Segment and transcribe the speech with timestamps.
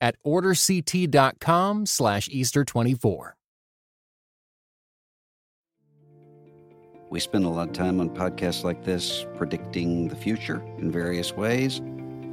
[0.00, 3.32] at orderct.com slash Easter24.
[7.10, 11.32] We spend a lot of time on podcasts like this predicting the future in various
[11.32, 11.80] ways.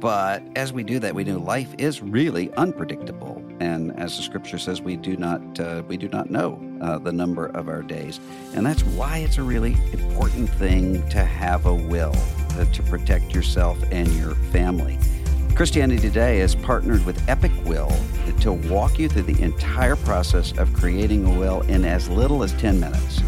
[0.00, 4.58] But as we do that, we know life is really unpredictable, and as the scripture
[4.58, 8.20] says, we do not uh, we do not know uh, the number of our days,
[8.54, 12.14] and that's why it's a really important thing to have a will
[12.52, 14.96] uh, to protect yourself and your family.
[15.58, 17.90] Christianity Today has partnered with Epic Will
[18.42, 22.52] to walk you through the entire process of creating a will in as little as
[22.52, 23.20] 10 minutes.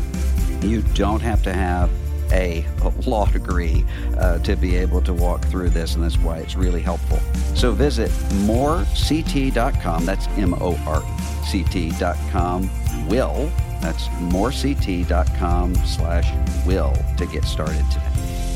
[0.63, 1.91] You don't have to have
[2.31, 2.65] a
[3.05, 3.85] law degree
[4.17, 7.19] uh, to be able to walk through this, and that's why it's really helpful.
[7.57, 8.13] So visit
[8.45, 11.03] morect.com, that's M O R
[11.47, 12.71] C T.com,
[13.09, 16.33] will, that's morect.com slash
[16.65, 18.50] will to get started today.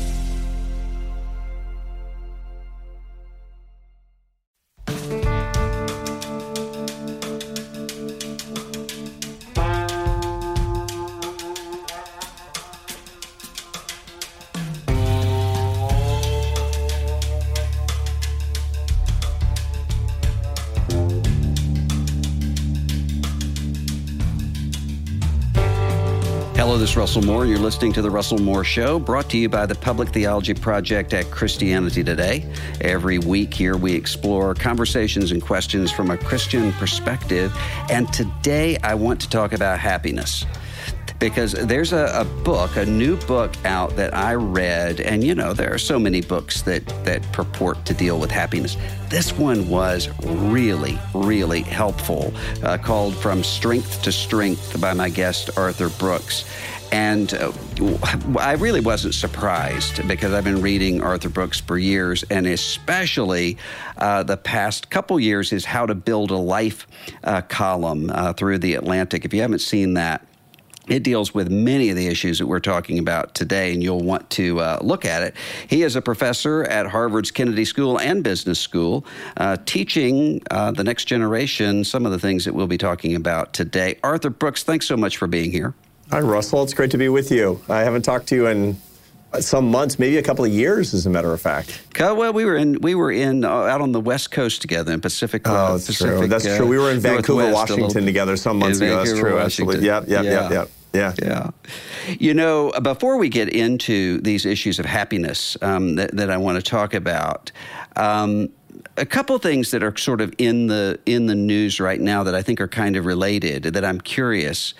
[26.75, 27.45] Hello, this is Russell Moore.
[27.45, 31.13] You're listening to The Russell Moore Show, brought to you by the Public Theology Project
[31.13, 32.45] at Christianity Today.
[32.81, 37.55] Every week here, we explore conversations and questions from a Christian perspective.
[37.89, 40.45] And today, I want to talk about happiness
[41.19, 45.53] because there's a, a, book, a new book out that I read, and you know
[45.53, 48.77] there are so many books that that purport to deal with happiness.
[49.09, 52.33] This one was really, really helpful,
[52.63, 56.45] uh, called "From Strength to Strength" by my guest Arthur Brooks.
[56.91, 57.51] And uh,
[58.39, 63.57] I really wasn't surprised because I've been reading Arthur Brooks for years, and especially
[63.97, 66.87] uh, the past couple years is How to Build a Life
[67.23, 69.25] uh, column uh, through the Atlantic.
[69.25, 70.25] If you haven't seen that,
[70.87, 74.29] it deals with many of the issues that we're talking about today, and you'll want
[74.31, 75.35] to uh, look at it.
[75.67, 79.05] He is a professor at Harvard's Kennedy School and Business School,
[79.37, 83.53] uh, teaching uh, the next generation some of the things that we'll be talking about
[83.53, 83.97] today.
[84.03, 85.73] Arthur Brooks, thanks so much for being here.
[86.11, 86.61] Hi, Russell.
[86.63, 87.59] It's great to be with you.
[87.67, 88.77] I haven't talked to you in
[89.39, 91.81] some months, maybe a couple of years, as a matter of fact.
[91.99, 95.01] Well, we were in we were in uh, out on the West Coast together in
[95.01, 95.47] Pacific.
[95.47, 96.27] Uh, oh, that's Pacific, true.
[96.27, 96.67] That's true.
[96.67, 98.97] We were in Vancouver, Washington together some months ago.
[98.97, 99.35] That's true.
[99.35, 99.75] Washington.
[99.75, 99.85] Absolutely.
[99.85, 100.07] Yep.
[100.07, 100.23] Yep.
[100.23, 100.31] Yeah.
[100.31, 100.51] Yep.
[100.51, 100.69] Yep.
[100.95, 101.13] Yeah.
[101.21, 101.49] Yeah.
[102.19, 106.57] You know, before we get into these issues of happiness um, that, that, I want
[106.57, 107.51] to talk about,
[107.95, 108.49] um,
[108.97, 112.35] a couple things that are sort of in the in the news right now that
[112.35, 114.73] I think are kind of related that I'm curious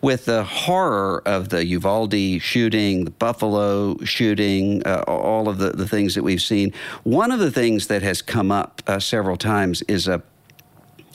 [0.00, 5.88] with the horror of the Uvalde shooting, the Buffalo shooting, uh, all of the, the
[5.88, 6.72] things that we've seen.
[7.02, 10.22] One of the things that has come up uh, several times is a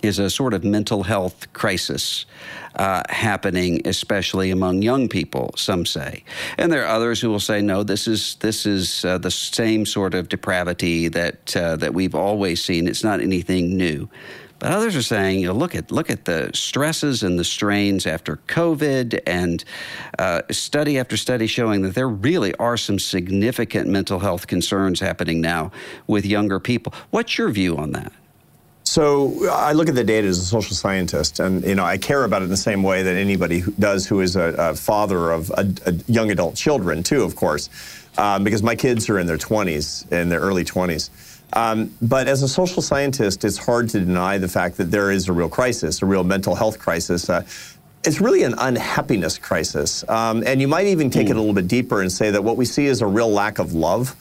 [0.06, 2.26] is a sort of mental health crisis
[2.76, 5.54] uh, happening, especially among young people.
[5.58, 6.24] Some say,
[6.58, 9.86] and there are others who will say, "No, this is this is uh, the same
[9.86, 12.88] sort of depravity that uh, that we've always seen.
[12.88, 14.10] It's not anything new."
[14.60, 18.06] But others are saying, you know, look at look at the stresses and the strains
[18.06, 19.64] after COVID, and
[20.18, 25.42] uh, study after study showing that there really are some significant mental health concerns happening
[25.42, 25.72] now
[26.08, 26.94] with younger people.
[27.10, 28.14] What's your view on that?
[28.96, 32.24] So I look at the data as a social scientist, and you know I care
[32.24, 35.32] about it in the same way that anybody who does who is a, a father
[35.32, 37.70] of a, a young adult children too, of course,
[38.18, 41.10] um, because my kids are in their 20s, in their early 20s.
[41.52, 45.28] Um, but as a social scientist, it's hard to deny the fact that there is
[45.28, 47.30] a real crisis, a real mental health crisis.
[47.30, 47.44] Uh,
[48.06, 51.32] it's really an unhappiness crisis, um, and you might even take mm.
[51.32, 53.60] it a little bit deeper and say that what we see is a real lack
[53.60, 54.16] of love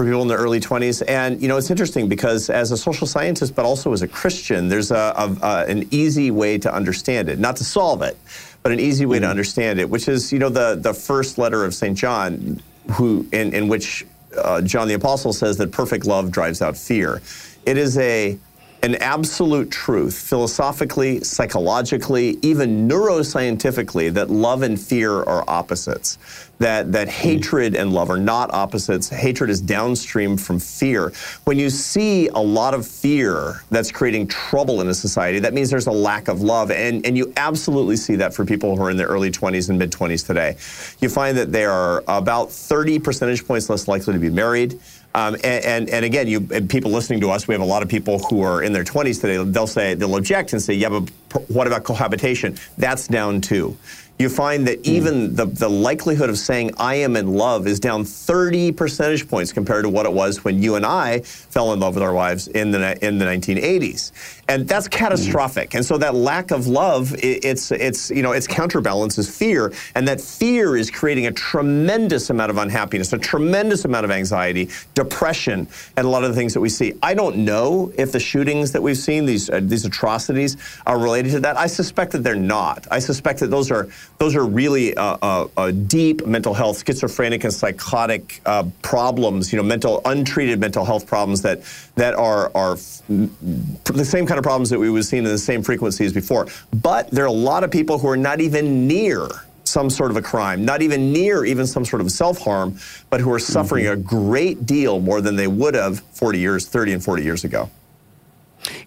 [0.00, 1.02] for people in their early 20s.
[1.06, 4.68] And you know, it's interesting because as a social scientist, but also as a Christian,
[4.68, 8.16] there's a, a, a an easy way to understand it, not to solve it,
[8.62, 9.24] but an easy way mm-hmm.
[9.24, 12.62] to understand it, which is you know the the first letter of Saint John,
[12.92, 14.06] who in in which
[14.38, 17.20] uh, John the Apostle says that perfect love drives out fear.
[17.66, 18.38] It is a
[18.82, 26.18] an absolute truth, philosophically, psychologically, even neuroscientifically, that love and fear are opposites.
[26.58, 27.12] That, that hmm.
[27.12, 29.08] hatred and love are not opposites.
[29.08, 31.12] Hatred is downstream from fear.
[31.44, 35.70] When you see a lot of fear that's creating trouble in a society, that means
[35.70, 36.70] there's a lack of love.
[36.70, 39.78] And, and you absolutely see that for people who are in their early 20s and
[39.78, 40.56] mid 20s today.
[41.00, 44.78] You find that they are about 30 percentage points less likely to be married.
[45.14, 47.88] Um, and, and, and, again, you people listening to us, we have a lot of
[47.88, 49.42] people who are in their 20s today.
[49.42, 51.10] They'll say they'll object and say, "Yeah, but
[51.50, 52.56] what about cohabitation?
[52.78, 53.76] That's down too."
[54.20, 54.90] you find that hmm.
[54.90, 59.52] even the, the likelihood of saying I am in love is down 30 percentage points
[59.52, 62.46] compared to what it was when you and I fell in love with our wives
[62.48, 64.12] in the in the 1980s.
[64.50, 65.74] And that's catastrophic.
[65.76, 70.20] And so that lack of love, it's it's you know, its counterbalances fear, and that
[70.20, 76.04] fear is creating a tremendous amount of unhappiness, a tremendous amount of anxiety, depression, and
[76.04, 76.94] a lot of the things that we see.
[77.00, 81.30] I don't know if the shootings that we've seen, these uh, these atrocities, are related
[81.30, 81.56] to that.
[81.56, 82.88] I suspect that they're not.
[82.90, 83.88] I suspect that those are
[84.18, 89.52] those are really uh, uh, uh, deep mental health, schizophrenic and psychotic uh, problems.
[89.52, 91.62] You know, mental untreated mental health problems that
[91.94, 92.76] that are are
[93.06, 96.46] the same kind of problems that we would see in the same frequency as before.
[96.72, 99.28] But there are a lot of people who are not even near
[99.64, 102.78] some sort of a crime, not even near even some sort of self harm,
[103.08, 104.00] but who are suffering mm-hmm.
[104.00, 107.70] a great deal more than they would have 40 years, 30 and 40 years ago.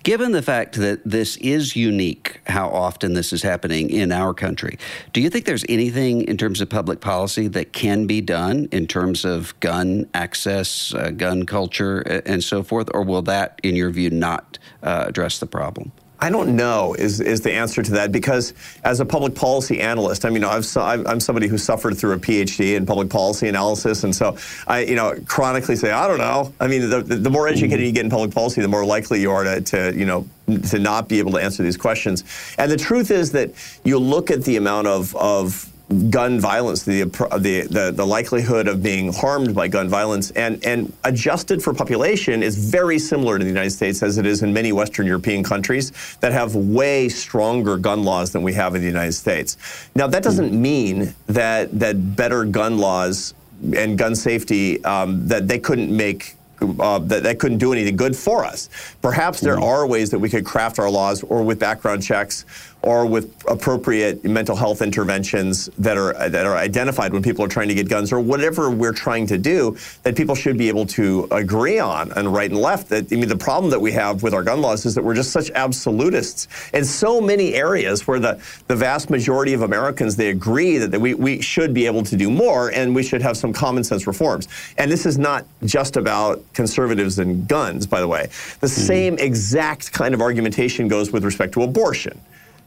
[0.03, 4.77] Given the fact that this is unique, how often this is happening in our country,
[5.13, 8.87] do you think there's anything in terms of public policy that can be done in
[8.87, 12.89] terms of gun access, uh, gun culture, and so forth?
[12.93, 15.91] Or will that, in your view, not uh, address the problem?
[16.19, 18.53] I don't know is, is the answer to that because
[18.85, 22.75] as a public policy analyst, I mean, I've, I'm somebody who suffered through a PhD
[22.75, 26.53] in public policy analysis, and so I, you know, chronically say, I don't know.
[26.61, 29.31] I mean, the, the more educated you get in public policy, the more likely you
[29.31, 30.25] are to, to, you know,
[30.69, 32.23] to not be able to answer these questions.
[32.57, 33.51] And the truth is that
[33.83, 35.72] you look at the amount of, of
[36.09, 40.91] gun violence, the, the, the, the, likelihood of being harmed by gun violence, and, and
[41.03, 44.71] adjusted for population is very similar to the United States as it is in many
[44.71, 49.13] Western European countries that have way stronger gun laws than we have in the United
[49.13, 49.57] States.
[49.95, 53.33] Now, that doesn't mean that, that better gun laws
[53.75, 56.35] and gun safety, um, that they couldn't make
[56.79, 58.69] uh, that, that couldn't do anything good for us.
[59.01, 59.63] Perhaps there mm-hmm.
[59.63, 62.45] are ways that we could craft our laws or with background checks
[62.83, 67.69] or with appropriate mental health interventions that are that are identified when people are trying
[67.69, 71.27] to get guns or whatever we're trying to do that people should be able to
[71.31, 72.89] agree on and right and left.
[72.89, 75.15] That I mean the problem that we have with our gun laws is that we're
[75.15, 80.29] just such absolutists in so many areas where the the vast majority of Americans they
[80.29, 83.53] agree that we, we should be able to do more and we should have some
[83.53, 84.49] common sense reforms.
[84.77, 88.23] And this is not just about conservatives and guns by the way.
[88.59, 88.67] The mm-hmm.
[88.67, 92.19] same exact kind of argumentation goes with respect to abortion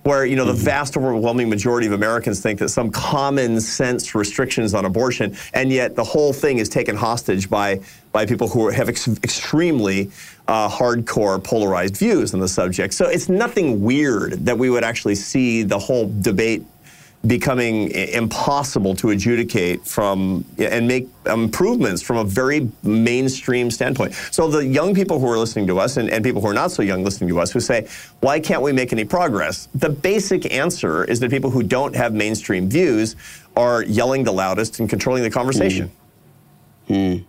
[0.06, 4.73] where you know the vast overwhelming majority of Americans think that some common sense restrictions
[4.73, 7.81] on abortion, and yet the whole thing is taken hostage by
[8.12, 10.11] by people who have ex- extremely
[10.47, 12.94] uh, hardcore polarized views on the subject.
[12.94, 16.64] So it's nothing weird that we would actually see the whole debate
[17.27, 24.15] becoming impossible to adjudicate from and make improvements from a very mainstream standpoint.
[24.31, 26.71] So the young people who are listening to us and, and people who are not
[26.71, 27.89] so young listening to us who say,
[28.21, 29.69] why can't we make any progress?
[29.75, 33.17] The basic answer is that people who don't have mainstream views
[33.57, 35.91] are yelling the loudest and controlling the conversation.
[36.89, 37.25] Mm.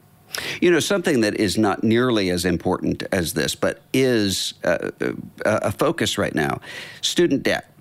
[0.62, 4.92] You know, something that is not nearly as important as this, but is uh,
[5.46, 6.62] a focus right now
[7.02, 7.72] student debt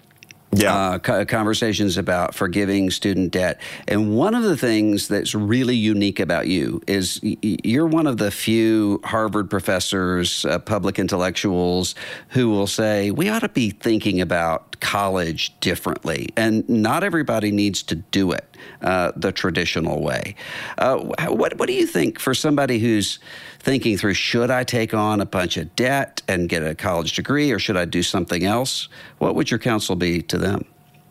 [0.60, 0.98] yeah.
[1.06, 3.60] Uh, conversations about forgiving student debt.
[3.86, 8.30] And one of the things that's really unique about you is you're one of the
[8.30, 11.94] few Harvard professors, uh, public intellectuals
[12.30, 16.28] who will say, we ought to be thinking about college differently.
[16.36, 20.34] And not everybody needs to do it uh, the traditional way.
[20.78, 23.18] Uh, what, what do you think for somebody who's
[23.58, 27.50] thinking through should I take on a bunch of debt and get a college degree
[27.50, 28.88] or should I do something else?
[29.18, 30.64] What would your counsel be to them?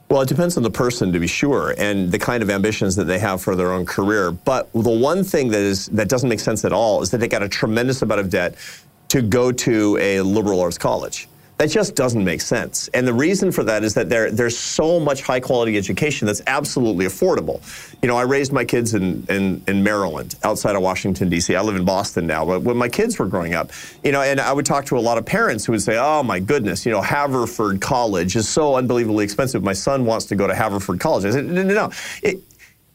[0.09, 3.05] Well, it depends on the person, to be sure, and the kind of ambitions that
[3.05, 4.31] they have for their own career.
[4.31, 7.27] But the one thing that is that doesn't make sense at all is that they
[7.27, 8.55] got a tremendous amount of debt
[9.09, 11.27] to go to a liberal arts college.
[11.57, 12.89] That just doesn't make sense.
[12.89, 16.41] And the reason for that is that there, there's so much high quality education that's
[16.47, 17.61] absolutely affordable.
[18.01, 21.55] You know, I raised my kids in, in, in Maryland, outside of Washington, D.C.
[21.55, 23.71] I live in Boston now, but when my kids were growing up,
[24.03, 26.23] you know, and I would talk to a lot of parents who would say, oh
[26.23, 29.63] my goodness, you know, Haverford College is so unbelievably expensive.
[29.63, 31.23] My son wants to go to Haverford College.
[31.23, 31.91] I said, no, no, no.
[32.21, 32.41] It,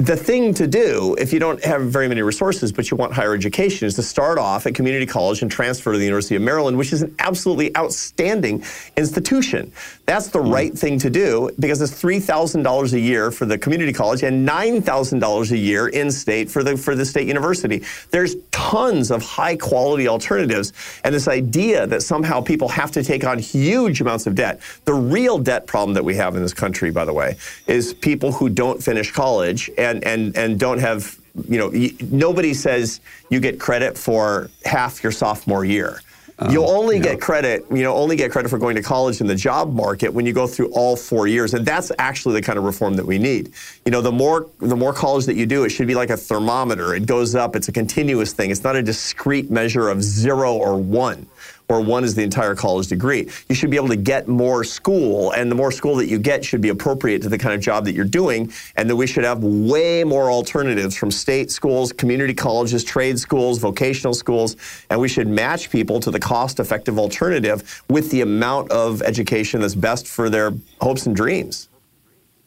[0.01, 3.35] the thing to do if you don't have very many resources but you want higher
[3.35, 6.79] education is to start off at community college and transfer to the University of Maryland,
[6.79, 8.65] which is an absolutely outstanding
[8.97, 9.71] institution.
[10.07, 10.53] That's the mm.
[10.53, 15.51] right thing to do because it's $3,000 a year for the community college and $9,000
[15.51, 17.83] a year in state for the, for the state university.
[18.11, 20.73] There's tons of high quality alternatives.
[21.05, 24.61] And this idea that somehow people have to take on huge amounts of debt.
[24.87, 28.33] The real debt problem that we have in this country, by the way, is people
[28.33, 31.19] who don't finish college and, and, and don't have,
[31.49, 31.71] you know,
[32.11, 36.01] nobody says you get credit for half your sophomore year.
[36.41, 37.03] Um, You'll only yeah.
[37.03, 40.13] get credit, you know, only get credit for going to college in the job market
[40.13, 43.05] when you go through all four years, and that's actually the kind of reform that
[43.05, 43.53] we need.
[43.85, 46.17] You know, the more the more college that you do, it should be like a
[46.17, 46.95] thermometer.
[46.95, 47.57] It goes up.
[47.57, 48.51] It's a continuous thing.
[48.51, 51.27] It's not a discrete measure of zero or one
[51.71, 53.29] or one is the entire college degree.
[53.49, 56.45] You should be able to get more school, and the more school that you get
[56.45, 59.23] should be appropriate to the kind of job that you're doing, and that we should
[59.23, 64.57] have way more alternatives from state schools, community colleges, trade schools, vocational schools,
[64.91, 69.61] and we should match people to the cost effective alternative with the amount of education
[69.61, 71.69] that's best for their hopes and dreams.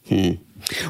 [0.06, 0.32] Hmm.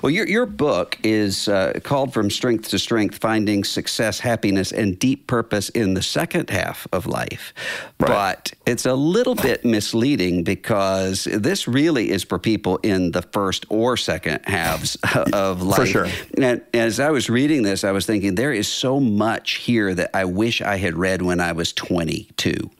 [0.02, 4.98] Well, your, your book is uh, called From Strength to Strength Finding Success, Happiness, and
[4.98, 7.52] Deep Purpose in the Second Half of Life.
[7.98, 8.08] Right.
[8.08, 13.66] But it's a little bit misleading because this really is for people in the first
[13.68, 14.96] or second halves
[15.32, 15.76] of life.
[15.76, 16.08] For sure.
[16.38, 20.10] And as I was reading this, I was thinking there is so much here that
[20.14, 22.70] I wish I had read when I was 22.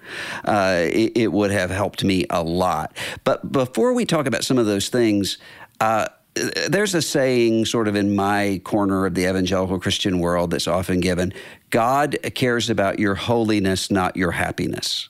[0.45, 2.97] Uh, it, it, would have helped me a lot.
[3.25, 5.39] But before we talk about some of those things,
[5.81, 6.07] uh,
[6.69, 11.01] there's a saying sort of in my corner of the evangelical Christian world that's often
[11.01, 11.33] given
[11.71, 15.09] God cares about your holiness, not your happiness.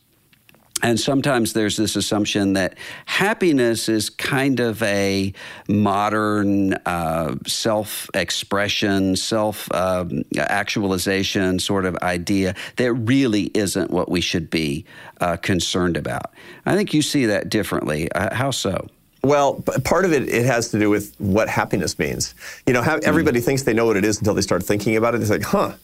[0.82, 2.76] And sometimes there's this assumption that
[3.06, 5.32] happiness is kind of a
[5.66, 14.20] modern uh, self expression, self um, actualization sort of idea that really isn't what we
[14.20, 14.84] should be
[15.22, 16.34] uh, concerned about.
[16.66, 18.12] I think you see that differently.
[18.12, 18.88] Uh, how so?
[19.24, 22.34] Well, part of it it has to do with what happiness means.
[22.66, 22.98] You know, hmm.
[23.02, 25.22] everybody thinks they know what it is until they start thinking about it.
[25.22, 25.74] It's like, huh,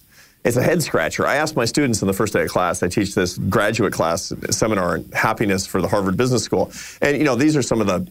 [0.44, 1.26] it's a head scratcher.
[1.26, 2.82] I asked my students in the first day of class.
[2.82, 7.24] I teach this graduate class seminar on happiness for the Harvard Business School, and you
[7.24, 8.06] know, these are some of the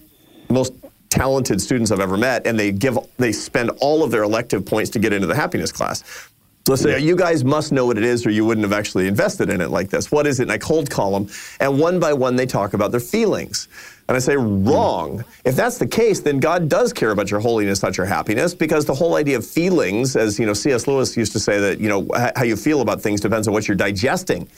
[0.49, 0.73] most
[1.09, 4.89] talented students I've ever met, and they give they spend all of their elective points
[4.91, 6.03] to get into the happiness class.
[6.67, 9.07] So let's say, you guys must know what it is, or you wouldn't have actually
[9.07, 10.11] invested in it like this.
[10.11, 10.43] What is it?
[10.43, 13.67] And I cold call them, and one by one they talk about their feelings.
[14.09, 15.23] And I say, wrong.
[15.45, 18.85] If that's the case, then God does care about your holiness, not your happiness, because
[18.85, 20.87] the whole idea of feelings, as you know, C.S.
[20.87, 23.67] Lewis used to say that, you know, how you feel about things depends on what
[23.67, 24.49] you're digesting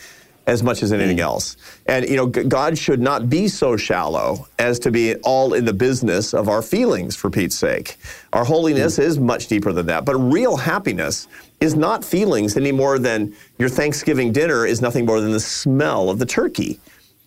[0.47, 1.21] as much as anything mm.
[1.21, 1.57] else.
[1.85, 5.73] And you know, God should not be so shallow as to be all in the
[5.73, 7.97] business of our feelings for Pete's sake.
[8.33, 9.03] Our holiness mm.
[9.03, 10.05] is much deeper than that.
[10.05, 11.27] But real happiness
[11.59, 16.09] is not feelings any more than your Thanksgiving dinner is nothing more than the smell
[16.09, 16.79] of the turkey.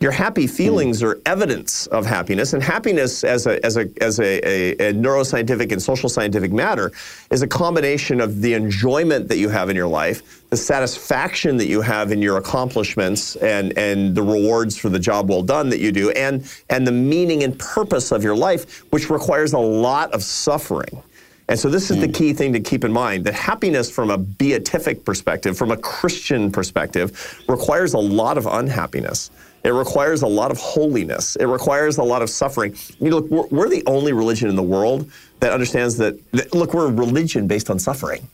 [0.05, 4.47] Your happy feelings are evidence of happiness, and happiness, as a as a as a,
[4.47, 6.93] a, a, neuroscientific and social scientific matter,
[7.31, 11.69] is a combination of the enjoyment that you have in your life, the satisfaction that
[11.69, 15.81] you have in your accomplishments, and and the rewards for the job well done that
[15.81, 20.13] you do, and and the meaning and purpose of your life, which requires a lot
[20.13, 21.03] of suffering.
[21.49, 22.01] And so this is mm.
[22.03, 22.13] the hmm.
[22.13, 26.53] key thing to keep in mind that happiness from a beatific perspective, from a Christian
[26.53, 29.31] perspective, requires a lot of unhappiness.
[29.65, 31.37] It requires a lot of holiness.
[31.37, 32.77] It requires a lot of suffering.
[33.01, 36.55] You know, look, we're, we're the only religion in the world that understands that, that,
[36.55, 38.29] look, we're a religion based on suffering.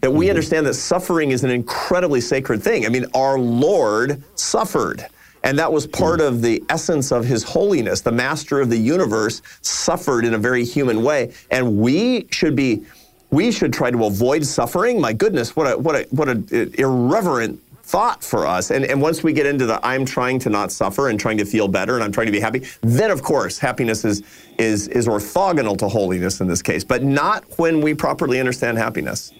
[0.00, 0.30] That we mm-hmm.
[0.30, 2.86] understand that suffering is an incredibly sacred thing.
[2.86, 5.04] I mean, our Lord suffered.
[5.42, 6.28] And that was part mm.
[6.28, 8.00] of the essence of his holiness.
[8.00, 11.32] The master of the universe suffered in a very human way.
[11.50, 12.84] And we should be,
[13.30, 15.00] we should try to avoid suffering.
[15.00, 16.46] My goodness, what a, what a, what an
[16.78, 18.72] irreverent thought for us.
[18.72, 21.44] And, and once we get into the I'm trying to not suffer and trying to
[21.44, 24.22] feel better and I'm trying to be happy, then of course happiness is
[24.58, 29.32] is is orthogonal to holiness in this case, but not when we properly understand happiness.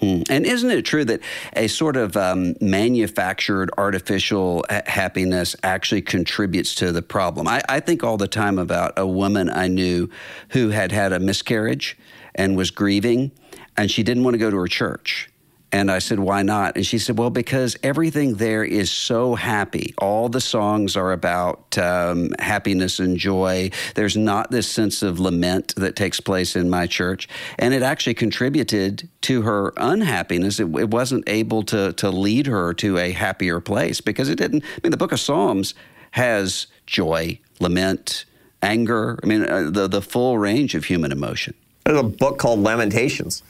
[0.00, 0.22] Hmm.
[0.28, 1.20] And isn't it true that
[1.54, 7.46] a sort of um, manufactured artificial ha- happiness actually contributes to the problem?
[7.46, 10.08] I, I think all the time about a woman I knew
[10.48, 11.96] who had had a miscarriage
[12.34, 13.30] and was grieving,
[13.76, 15.30] and she didn't want to go to her church.
[15.74, 16.76] And I said, why not?
[16.76, 19.92] And she said, well, because everything there is so happy.
[19.98, 23.72] All the songs are about um, happiness and joy.
[23.96, 27.28] There's not this sense of lament that takes place in my church.
[27.58, 30.60] And it actually contributed to her unhappiness.
[30.60, 34.62] It, it wasn't able to, to lead her to a happier place because it didn't.
[34.62, 35.74] I mean, the book of Psalms
[36.12, 38.26] has joy, lament,
[38.62, 39.18] anger.
[39.24, 41.54] I mean, uh, the, the full range of human emotion.
[41.84, 43.42] There's a book called Lamentations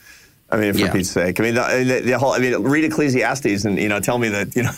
[0.50, 0.92] I mean, for Yeah.
[0.92, 1.40] Pete's sake.
[1.40, 2.32] I mean, the, the, the whole.
[2.32, 4.72] I mean, read Ecclesiastes and you know tell me that you know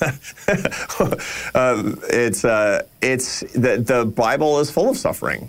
[1.54, 5.48] um, it's uh, it's the the Bible is full of suffering.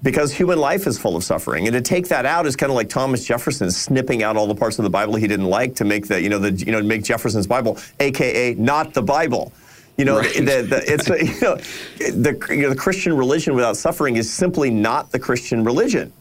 [0.00, 2.76] Because human life is full of suffering, and to take that out is kind of
[2.76, 5.84] like Thomas Jefferson snipping out all the parts of the Bible he didn't like to
[5.84, 9.52] make the you know the you know make Jefferson's Bible, aka not the Bible.
[9.96, 10.32] You know, Right.
[10.34, 11.56] the, the, it's a, you know,
[12.12, 16.12] the you know the Christian religion without suffering is simply not the Christian religion.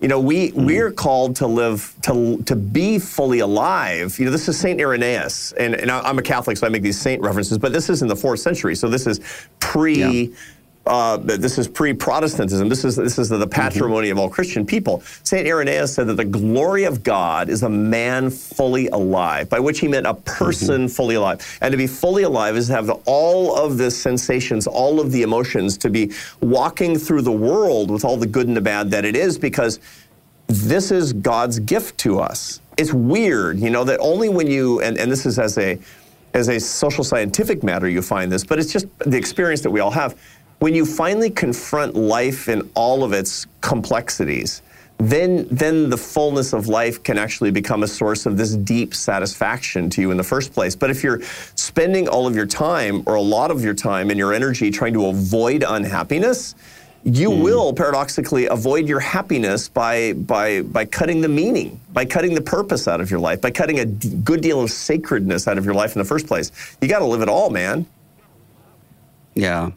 [0.00, 0.64] You know, we hmm.
[0.64, 4.18] we're called to live to to be fully alive.
[4.18, 7.00] You know, this is Saint Irenaeus, and, and I'm a Catholic, so I make these
[7.00, 7.58] saint references.
[7.58, 9.20] But this is in the fourth century, so this is
[9.60, 10.26] pre.
[10.28, 10.34] Yeah.
[10.88, 12.68] Uh, this is pre-Protestantism.
[12.68, 15.02] This is this is the, the patrimony of all Christian people.
[15.22, 19.80] Saint Irenaeus said that the glory of God is a man fully alive, by which
[19.80, 21.58] he meant a person fully alive.
[21.60, 25.12] And to be fully alive is to have the, all of the sensations, all of
[25.12, 28.90] the emotions, to be walking through the world with all the good and the bad
[28.90, 29.80] that it is, because
[30.46, 32.60] this is God's gift to us.
[32.78, 35.78] It's weird, you know, that only when you and, and this is as a
[36.34, 39.80] as a social scientific matter you find this, but it's just the experience that we
[39.80, 40.16] all have.
[40.58, 44.62] When you finally confront life in all of its complexities,
[44.98, 49.88] then then the fullness of life can actually become a source of this deep satisfaction
[49.90, 50.74] to you in the first place.
[50.74, 51.22] But if you're
[51.54, 54.94] spending all of your time or a lot of your time and your energy trying
[54.94, 56.56] to avoid unhappiness,
[57.04, 57.42] you hmm.
[57.42, 62.88] will paradoxically avoid your happiness by by by cutting the meaning, by cutting the purpose
[62.88, 65.74] out of your life, by cutting a d- good deal of sacredness out of your
[65.74, 66.50] life in the first place.
[66.80, 67.86] You got to live it all, man.
[69.34, 69.70] Yeah.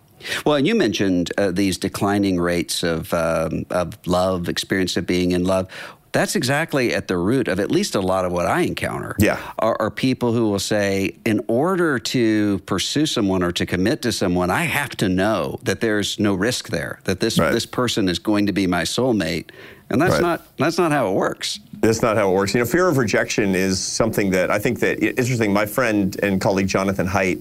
[0.46, 5.32] Well, and you mentioned uh, these declining rates of um, of love, experience of being
[5.32, 5.68] in love.
[6.14, 9.16] That's exactly at the root of at least a lot of what I encounter.
[9.18, 9.40] Yeah.
[9.60, 14.12] Are, are people who will say, in order to pursue someone or to commit to
[14.12, 17.54] someone, I have to know that there's no risk there, that this Right.
[17.54, 19.52] this person is going to be my soulmate,
[19.90, 20.22] and that's Right.
[20.22, 21.60] not that's not how it works.
[21.80, 22.54] That's not how it works.
[22.54, 25.54] You know, fear of rejection is something that I think that interesting.
[25.54, 27.40] My friend and colleague Jonathan Haidt,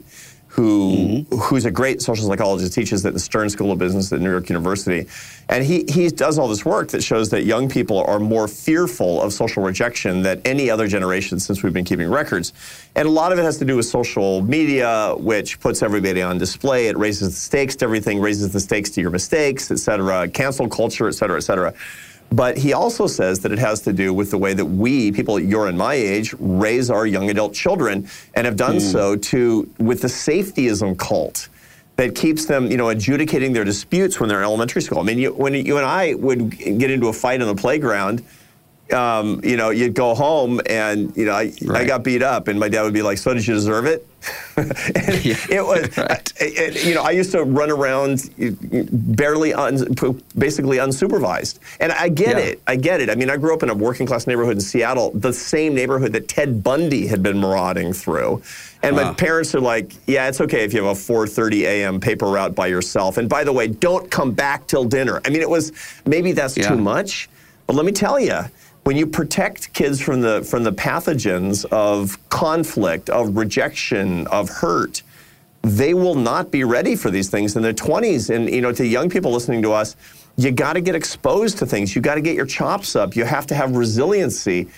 [0.60, 1.36] who mm-hmm.
[1.38, 4.48] who's a great social psychologist, teaches at the Stern School of Business at New York
[4.50, 5.06] University,
[5.48, 9.22] and he he does all this work that shows that young people are more fearful
[9.22, 12.52] of social rejection than any other generation since we've been keeping records,
[12.94, 16.36] and a lot of it has to do with social media, which puts everybody on
[16.36, 16.88] display.
[16.88, 20.68] It raises the stakes to everything, raises the stakes to your mistakes, et cetera, cancel
[20.68, 21.72] culture, et cetera, et cetera.
[22.32, 25.38] But he also says that it has to do with the way that we, people
[25.40, 28.80] your and my age, raise our young adult children and have done hmm.
[28.80, 31.48] so to with the safetyism cult
[31.96, 35.00] that keeps them, you know, adjudicating their disputes when they're in elementary school.
[35.00, 38.24] I mean, you, when you and I would get into a fight on the playground,
[38.92, 42.58] um, you know, you'd go home and, you know, I, I got beat up and
[42.58, 44.06] my dad would be like, so did you deserve it?
[45.24, 46.32] Yeah, it was, right.
[46.40, 48.30] it- it- you know, I used to run around
[48.92, 49.94] barely, un,
[50.36, 51.58] basically unsupervised.
[51.80, 52.44] And I get Yeah.
[52.44, 52.62] it.
[52.66, 53.08] I get it.
[53.10, 56.12] I mean, I grew up in a working class neighborhood in Seattle, the same neighborhood
[56.12, 58.42] that Ted Bundy had been marauding through.
[58.82, 62.00] And my parents are like, yeah, it's okay if you have a 4:30 a.m.
[62.00, 63.18] paper route by yourself.
[63.18, 65.20] And by the way, don't come back till dinner.
[65.24, 65.72] I mean, it was
[66.06, 66.68] maybe that's Yeah.
[66.70, 67.28] too much,
[67.66, 68.40] but let me tell you,
[68.84, 75.02] when you protect kids from the from the pathogens of conflict, of rejection, of hurt,
[75.62, 78.34] they will not be ready for these things in their 20s.
[78.34, 79.96] And you know, to young people listening to us,
[80.36, 81.94] you got to get exposed to things.
[81.94, 83.14] You got to get your chops up.
[83.14, 84.68] You have to have resiliency.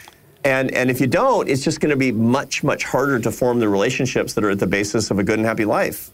[0.44, 3.60] And and if you don't, it's just going to be much much harder to form
[3.60, 6.10] the relationships that are at the basis of a good and happy life.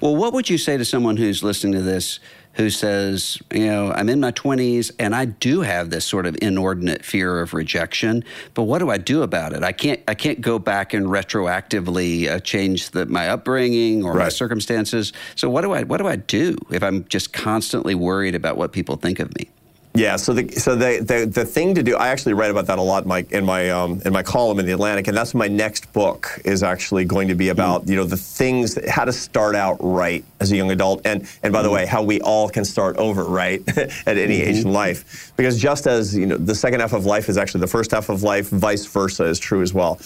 [0.00, 2.18] Well, what would you say to someone who's listening to this
[2.56, 6.36] who says, you know, I'm in my 20s and I do have this sort of
[6.40, 9.62] inordinate fear of rejection, but what do I do about it?
[9.62, 14.30] I can't I can't go back and retroactively uh, change the, my upbringing or my
[14.30, 15.12] circumstances.
[15.34, 18.72] So what do I what do I do if I'm just constantly worried about what
[18.72, 19.50] people think of me?
[19.96, 22.78] Yeah, so the so the, the the thing to do, I actually write about that
[22.78, 25.34] a lot in my in my um, in my column in the Atlantic, and that's
[25.34, 27.90] my next book is actually going to be about mm.
[27.90, 31.26] you know the things that, how to start out right as a young adult, and
[31.42, 31.76] and by the mm-hmm.
[31.76, 34.68] way, how we all can start over right at any age mm-hmm.
[34.68, 37.66] in life, because just as you know the second half of life is actually the
[37.66, 39.98] first half of life, vice versa is true as well.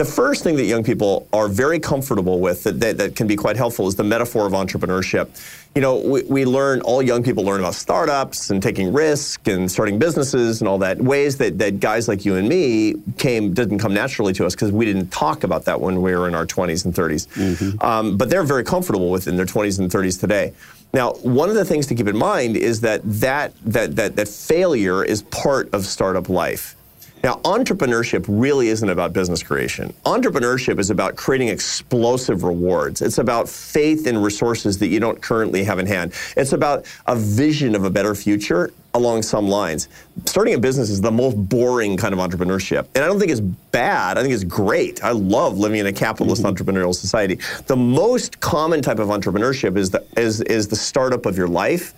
[0.00, 3.36] The first thing that young people are very comfortable with that, that, that can be
[3.36, 5.28] quite helpful is the metaphor of entrepreneurship.
[5.74, 9.70] You know, we, we learn, all young people learn about startups and taking risk and
[9.70, 13.78] starting businesses and all that, ways that, that guys like you and me came, didn't
[13.78, 16.46] come naturally to us because we didn't talk about that when we were in our
[16.46, 17.84] 20s and 30s.
[17.84, 20.54] Um, but they're very comfortable with it in their 20s and 30s today.
[20.94, 24.28] Now, one of the things to keep in mind is that that, that, that, that
[24.28, 26.74] failure is part of startup life.
[27.22, 29.92] Now, entrepreneurship really isn't about business creation.
[30.06, 33.02] Entrepreneurship is about creating explosive rewards.
[33.02, 36.14] It's about faith in resources that you don't currently have in hand.
[36.36, 39.88] It's about a vision of a better future along some lines.
[40.24, 42.86] Starting a business is the most boring kind of entrepreneurship.
[42.94, 44.16] And I don't think it's bad.
[44.16, 45.04] I think it's great.
[45.04, 47.38] I love living in a capitalist entrepreneurial society.
[47.66, 51.92] The most common type of entrepreneurship is the, is, is the startup of your life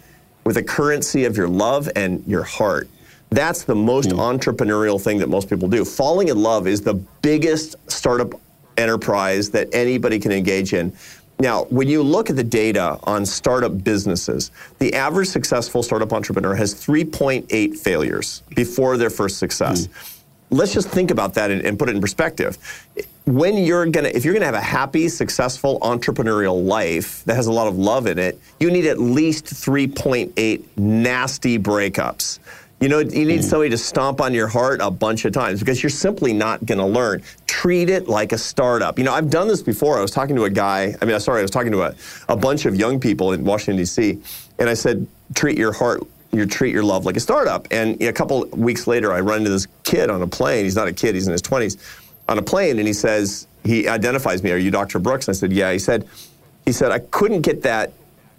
[0.44, 2.88] with the currency of your love and your heart.
[3.32, 4.18] That's the most mm.
[4.18, 5.86] entrepreneurial thing that most people do.
[5.86, 8.38] Falling in love is the biggest startup
[8.76, 10.92] enterprise that anybody can engage in.
[11.38, 16.54] Now, when you look at the data on startup businesses, the average successful startup entrepreneur
[16.54, 19.86] has 3.8 failures before their first success.
[19.86, 20.18] Mm.
[20.50, 22.58] Let's just think about that and, and put it in perspective.
[23.24, 27.52] When you're gonna, if you're gonna have a happy, successful entrepreneurial life that has a
[27.52, 32.38] lot of love in it, you need at least 3.8 nasty breakups.
[32.82, 33.44] You know, you need mm.
[33.44, 36.78] somebody to stomp on your heart a bunch of times because you're simply not going
[36.78, 37.22] to learn.
[37.46, 38.98] Treat it like a startup.
[38.98, 39.98] You know, I've done this before.
[39.98, 41.94] I was talking to a guy, I mean, sorry, I was talking to a,
[42.28, 44.18] a bunch of young people in Washington, D.C.,
[44.58, 47.68] and I said, treat your heart you treat your love like a startup.
[47.70, 50.64] And a couple weeks later, I run into this kid on a plane.
[50.64, 51.76] He's not a kid, he's in his 20s,
[52.28, 54.98] on a plane, and he says, he identifies me, Are you Dr.
[54.98, 55.28] Brooks?
[55.28, 55.70] And I said, Yeah.
[55.72, 56.08] He said,
[56.64, 57.92] he said, I couldn't get that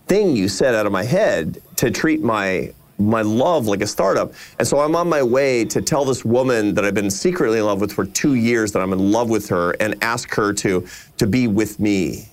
[0.08, 4.34] thing you said out of my head to treat my my love like a startup.
[4.60, 7.65] And so I'm on my way to tell this woman that I've been secretly in
[7.65, 10.88] love with for two years that I'm in love with her and ask her to
[11.17, 12.27] to be with me.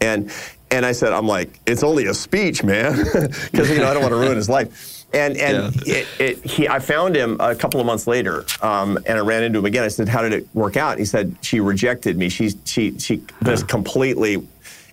[0.00, 0.30] And
[0.70, 2.96] and I said, I'm like, it's only a speech, man,
[3.52, 5.04] because you know I don't want to ruin his life.
[5.14, 5.96] And and yeah.
[5.96, 9.42] it, it, he, I found him a couple of months later, um, and I ran
[9.42, 9.84] into him again.
[9.84, 12.30] I said, "How did it work out?" He said, "She rejected me.
[12.30, 14.46] She she she just completely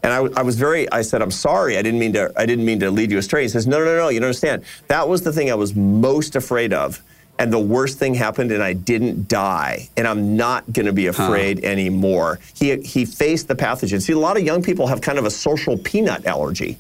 [0.03, 1.77] and I, I, was very, I said, I'm sorry.
[1.77, 3.43] I didn't mean to, I didn't mean to lead you astray.
[3.43, 4.63] He says, no, no, no, no, you don't understand.
[4.87, 7.01] That was the thing I was most afraid of.
[7.37, 9.89] And the worst thing happened and I didn't die.
[9.95, 11.69] And I'm not going to be afraid huh.
[11.69, 12.39] anymore.
[12.53, 14.01] He, he faced the pathogen.
[14.01, 16.77] See, a lot of young people have kind of a social peanut allergy.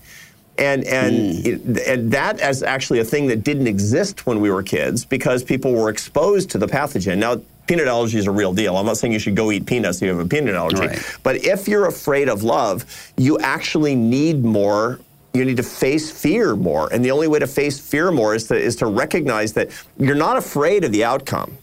[0.57, 1.45] And, and, mm.
[1.45, 5.41] it, and that is actually a thing that didn't exist when we were kids because
[5.41, 7.17] people were exposed to the pathogen.
[7.17, 8.75] Now, peanut allergy is a real deal.
[8.75, 10.87] I'm not saying you should go eat peanuts if you have a peanut allergy.
[10.87, 11.19] Right.
[11.21, 12.83] But if you're afraid of love,
[13.15, 14.99] you actually need more
[15.31, 16.91] you need to face fear more.
[16.91, 20.15] And the only way to face fear more is to, is to recognize that you're
[20.15, 21.55] not afraid of the outcome.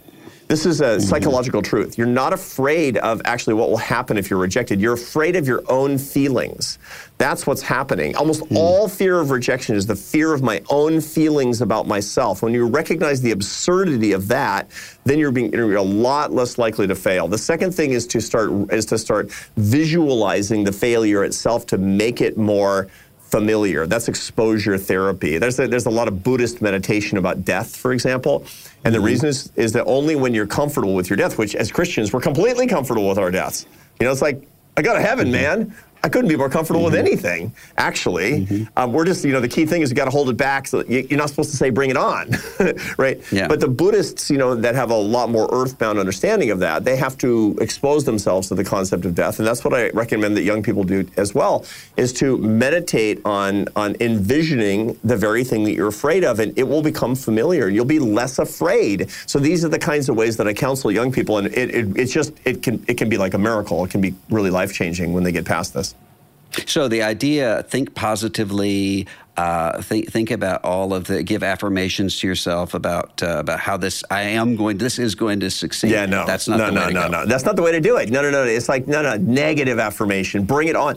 [0.49, 1.99] This is a psychological truth.
[1.99, 4.81] You're not afraid of actually what will happen if you're rejected.
[4.81, 6.79] You're afraid of your own feelings.
[7.19, 8.15] That's what's happening.
[8.15, 8.57] Almost mm.
[8.57, 12.43] all fear of rejection is the fear of my own feelings about myself.
[12.43, 14.71] When you recognize the absurdity of that,
[15.03, 17.27] then you're being you're a lot less likely to fail.
[17.27, 22.21] The second thing is to start is to start visualizing the failure itself to make
[22.21, 22.87] it more
[23.31, 23.87] familiar.
[23.87, 25.39] That's exposure therapy.
[25.39, 28.45] There's a, there's a lot of Buddhist meditation about death, for example.
[28.85, 29.07] And the mm-hmm.
[29.07, 32.21] reason is, is that only when you're comfortable with your death, which as Christians, we're
[32.21, 33.67] completely comfortable with our deaths.
[34.01, 35.67] You know, it's like, I go to heaven, mm-hmm.
[35.67, 35.77] man.
[36.07, 36.93] I couldn't be more comfortable mm-hmm.
[36.93, 38.47] with anything, actually.
[38.47, 38.65] Mm-hmm.
[38.77, 40.69] Um, we're just, you know, the key thing is you got to hold it back.
[40.69, 42.31] So you, are not supposed to say, bring it on,
[42.97, 43.21] right?
[43.33, 43.49] Yeah.
[43.49, 46.95] But the Buddhists, you know, that have a lot more earthbound understanding of that, they
[46.95, 49.41] have to expose themselves to the concept of death.
[49.41, 51.65] And that's what I recommend that young people do as well,
[51.97, 56.69] is to meditate on, on envisioning the very thing that you're afraid of, and it
[56.69, 57.69] will become familiar.
[57.69, 59.11] You'll be less afraid.
[59.27, 61.99] So these are the kinds of ways that I counsel young people, and it, it,
[61.99, 63.85] it's just, it can, it can be like a miracle.
[63.85, 65.96] It can be really life-changing when they get past this.
[66.67, 69.07] So the idea, think positively.
[69.37, 73.77] Uh, think think about all of the give affirmations to yourself about uh, about how
[73.77, 75.91] this I am going this is going to succeed.
[75.91, 77.27] Yeah, no, that's not no, the no, way to no, no.
[77.27, 78.09] That's not the way to do it.
[78.09, 78.45] No, no, no.
[78.45, 79.19] It's like no, no.
[79.19, 80.45] Negative affirmation.
[80.45, 80.97] Bring it on.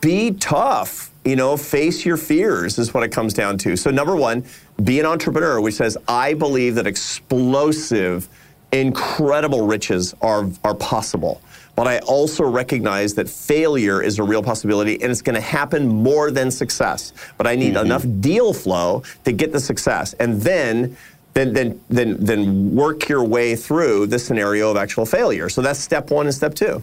[0.00, 1.10] Be tough.
[1.24, 3.76] You know, face your fears is what it comes down to.
[3.76, 4.44] So number one,
[4.84, 8.28] be an entrepreneur, which says I believe that explosive,
[8.70, 11.42] incredible riches are are possible.
[11.80, 15.88] But I also recognize that failure is a real possibility and it's going to happen
[15.88, 17.14] more than success.
[17.38, 17.86] But I need mm-hmm.
[17.86, 20.12] enough deal flow to get the success.
[20.20, 20.94] And then
[21.32, 25.48] then, then, then, then work your way through the scenario of actual failure.
[25.48, 26.82] So that's step one and step two.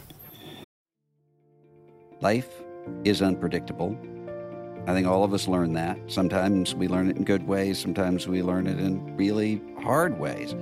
[2.19, 2.49] Life
[3.03, 3.95] is unpredictable.
[4.87, 5.99] I think all of us learn that.
[6.07, 10.55] Sometimes we learn it in good ways, sometimes we learn it in really hard ways.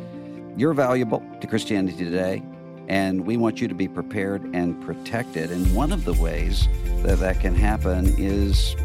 [0.58, 2.44] You're valuable to Christianity today.
[2.88, 5.52] And we want you to be prepared and protected.
[5.52, 6.68] And one of the ways
[7.04, 8.76] that that can happen is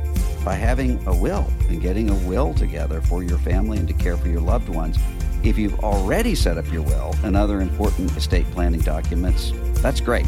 [0.45, 4.17] by having a will and getting a will together for your family and to care
[4.17, 4.99] for your loved ones.
[5.43, 10.27] If you've already set up your will and other important estate planning documents, that's great.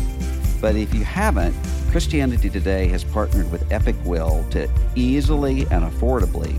[0.60, 1.54] But if you haven't,
[1.90, 6.58] Christianity Today has partnered with Epic Will to easily and affordably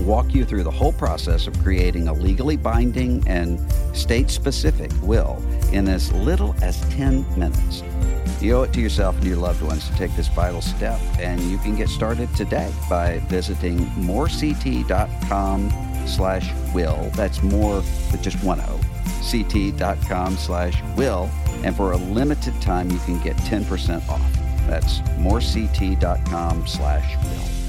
[0.00, 3.60] walk you through the whole process of creating a legally binding and
[3.96, 7.82] state specific will in as little as 10 minutes.
[8.40, 11.40] You owe it to yourself and your loved ones to take this vital step, and
[11.42, 15.70] you can get started today by visiting morect.com
[16.06, 17.10] slash will.
[17.14, 18.80] That's more with just one O.
[19.22, 21.30] ct.com slash will.
[21.64, 24.20] And for a limited time, you can get 10% off.
[24.66, 27.61] That's morect.com slash will.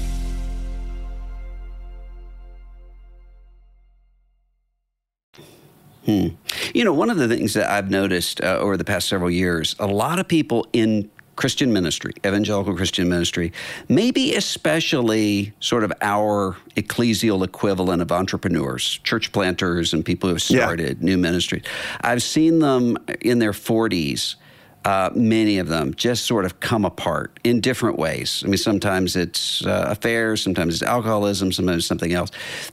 [6.04, 6.28] Hmm.
[6.74, 9.74] You know, one of the things that I've noticed uh, over the past several years,
[9.78, 13.52] a lot of people in Christian ministry, evangelical Christian ministry,
[13.88, 20.42] maybe especially sort of our ecclesial equivalent of entrepreneurs, church planters, and people who have
[20.42, 21.04] started yeah.
[21.04, 21.62] new ministries.
[22.00, 24.36] I've seen them in their 40s.
[24.84, 28.42] Uh, many of them just sort of come apart in different ways.
[28.44, 32.30] I mean, sometimes it's uh, affairs, sometimes it's alcoholism, sometimes it's something else.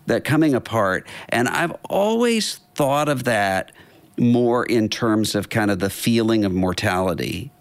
[0.07, 1.07] That coming apart.
[1.29, 3.71] And I've always thought of that
[4.17, 7.51] more in terms of kind of the feeling of mortality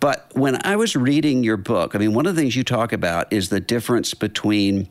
[0.00, 2.92] but when I was reading your book, I mean, one of the things you talk
[2.92, 4.88] about is the difference between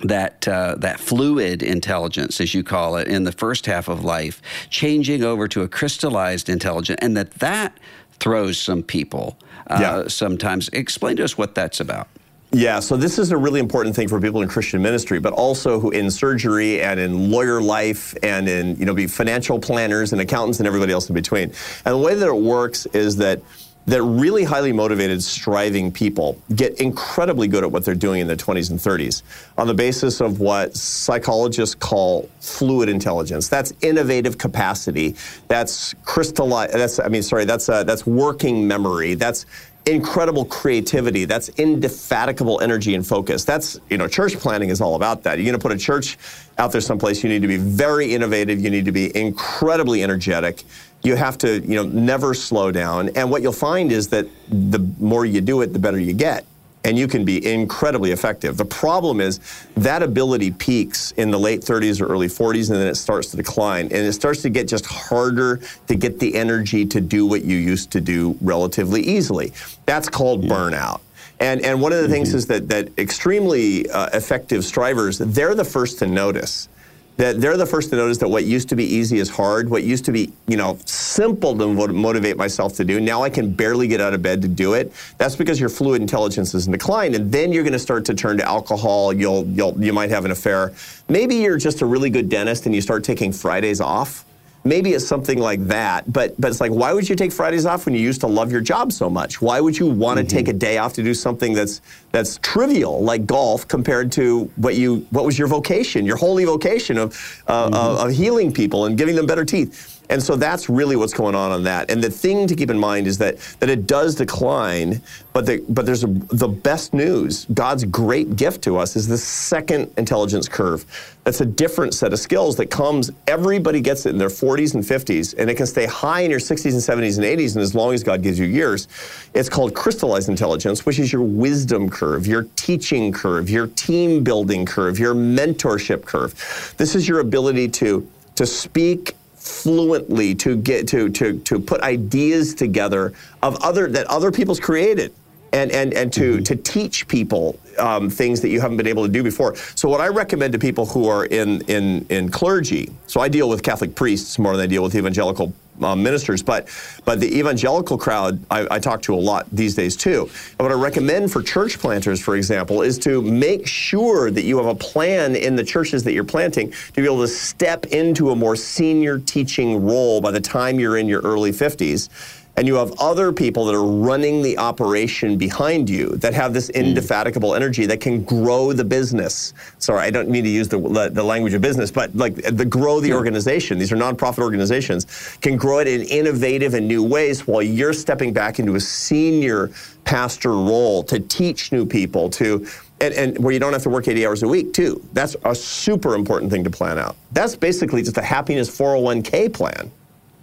[0.00, 4.40] that uh, that fluid intelligence, as you call it, in the first half of life,
[4.70, 7.78] changing over to a crystallized intelligence, and that that
[8.18, 10.08] throws some people uh, yeah.
[10.08, 10.68] sometimes.
[10.70, 12.08] Explain to us what that's about.
[12.52, 15.80] Yeah, so this is a really important thing for people in Christian ministry, but also
[15.80, 20.20] who in surgery and in lawyer life and in you know be financial planners and
[20.20, 21.52] accountants and everybody else in between.
[21.84, 23.42] And the way that it works is that
[23.86, 28.36] that really highly motivated, striving people get incredibly good at what they're doing in their
[28.36, 29.22] 20s and 30s
[29.56, 33.48] on the basis of what psychologists call fluid intelligence.
[33.48, 35.14] That's innovative capacity.
[35.46, 36.70] That's crystalline.
[36.72, 37.44] That's I mean, sorry.
[37.44, 39.14] That's uh, that's working memory.
[39.14, 39.46] That's
[39.86, 41.24] incredible creativity.
[41.24, 43.44] That's indefatigable energy and focus.
[43.44, 45.38] That's, you know, church planting is all about that.
[45.38, 46.18] You're going to put a church
[46.58, 48.60] out there someplace, you need to be very innovative.
[48.60, 50.64] You need to be incredibly energetic
[51.02, 54.78] you have to you know never slow down and what you'll find is that the
[54.98, 56.44] more you do it the better you get
[56.86, 58.56] and you can be incredibly effective.
[58.56, 59.40] The problem is
[59.74, 63.36] that ability peaks in the late 30s or early 40s and then it starts to
[63.36, 63.86] decline.
[63.86, 67.56] And it starts to get just harder to get the energy to do what you
[67.56, 69.52] used to do relatively easily.
[69.84, 71.00] That's called burnout.
[71.40, 72.12] And, and one of the mm-hmm.
[72.12, 76.68] things is that, that extremely uh, effective strivers, they're the first to notice
[77.16, 79.68] that they're the first to notice that what used to be easy is hard.
[79.70, 83.50] What used to be, you know, simple to motivate myself to do, now I can
[83.50, 84.92] barely get out of bed to do it.
[85.18, 88.14] That's because your fluid intelligence is in decline, and then you're going to start to
[88.14, 89.12] turn to alcohol.
[89.12, 90.72] You'll, you'll, you might have an affair.
[91.08, 94.24] Maybe you're just a really good dentist and you start taking Fridays off
[94.66, 96.12] maybe it's something like that.
[96.12, 98.52] But but it's like, why would you take Fridays off when you used to love
[98.52, 99.40] your job so much?
[99.40, 100.36] Why would you want to mm-hmm.
[100.36, 101.80] take a day off to do something that's
[102.12, 106.98] that's trivial like golf compared to what you what was your vocation, your holy vocation
[106.98, 107.74] of uh, mm-hmm.
[107.74, 109.95] of, of healing people and giving them better teeth?
[110.08, 111.90] And so that's really what's going on on that.
[111.90, 115.00] And the thing to keep in mind is that that it does decline,
[115.32, 117.46] but the, but there's a, the best news.
[117.52, 120.84] God's great gift to us is the second intelligence curve.
[121.24, 123.10] That's a different set of skills that comes.
[123.26, 126.38] Everybody gets it in their 40s and 50s, and it can stay high in your
[126.38, 128.86] 60s and 70s and 80s, and as long as God gives you years.
[129.34, 134.64] It's called crystallized intelligence, which is your wisdom curve, your teaching curve, your team building
[134.64, 136.74] curve, your mentorship curve.
[136.76, 142.54] This is your ability to to speak fluently to get to to to put ideas
[142.54, 145.12] together of other that other people's created
[145.52, 146.42] and and and to mm-hmm.
[146.42, 149.54] to teach people um, things that you haven't been able to do before.
[149.74, 153.48] So what I recommend to people who are in in in clergy, so I deal
[153.48, 156.68] with Catholic priests more than I deal with evangelical um, ministers, but
[157.04, 160.30] but the evangelical crowd I, I, talk to a lot these days too.
[160.58, 164.56] And what I recommend for church planters, for example, is to make sure that you
[164.56, 168.30] have a plan in the churches that you're planting to be able to step into
[168.30, 172.08] a more senior teaching role by the time you're in your early 50s
[172.56, 176.68] and you have other people that are running the operation behind you that have this
[176.68, 176.80] hmm.
[176.80, 179.52] indefatigable energy that can grow the business.
[179.78, 183.00] Sorry, I don't mean to use the, the language of business, but like the grow
[183.00, 183.78] the organization.
[183.78, 185.06] These are nonprofit organizations
[185.40, 189.70] can grow it in innovative and new ways while you're stepping back into a senior
[190.04, 192.66] pastor role to teach new people to
[193.00, 195.06] and, and, where you don't have to work 80 hours a week too.
[195.12, 197.16] That's a super important thing to plan out.
[197.32, 199.90] That's basically just a happiness 401k plan.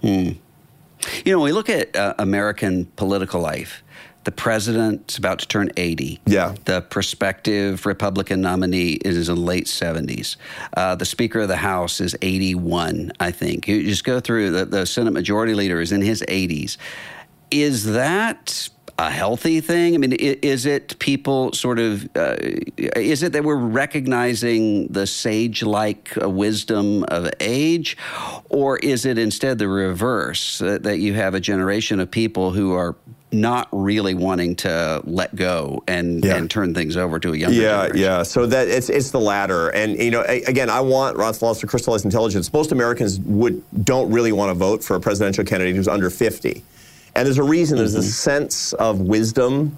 [0.02, 0.32] Hmm.
[1.25, 3.83] You know, when we look at uh, American political life,
[4.23, 6.21] the president's about to turn 80.
[6.25, 6.55] Yeah.
[6.65, 10.37] The prospective Republican nominee is in the late 70s.
[10.75, 13.67] Uh, the Speaker of the House is 81, I think.
[13.67, 16.77] You just go through the, the Senate Majority Leader is in his 80s.
[17.51, 18.69] Is that
[19.07, 19.95] a healthy thing?
[19.95, 25.63] I mean, is it people sort of, uh, is it that we're recognizing the sage
[25.63, 27.97] like uh, wisdom of age?
[28.49, 32.73] Or is it instead the reverse, that, that you have a generation of people who
[32.73, 32.95] are
[33.31, 36.35] not really wanting to let go and, Yeah.
[36.35, 37.97] and turn things over to a younger Yeah, generation.
[37.97, 38.23] yeah.
[38.23, 41.65] So that it's it's the latter, and you know, again, I want Ross laws for
[41.65, 42.53] crystallized intelligence.
[42.53, 46.61] Most Americans would don't really want to vote for a presidential candidate who's under 50,
[47.15, 47.78] and there's a reason.
[47.78, 49.78] There's a sense of wisdom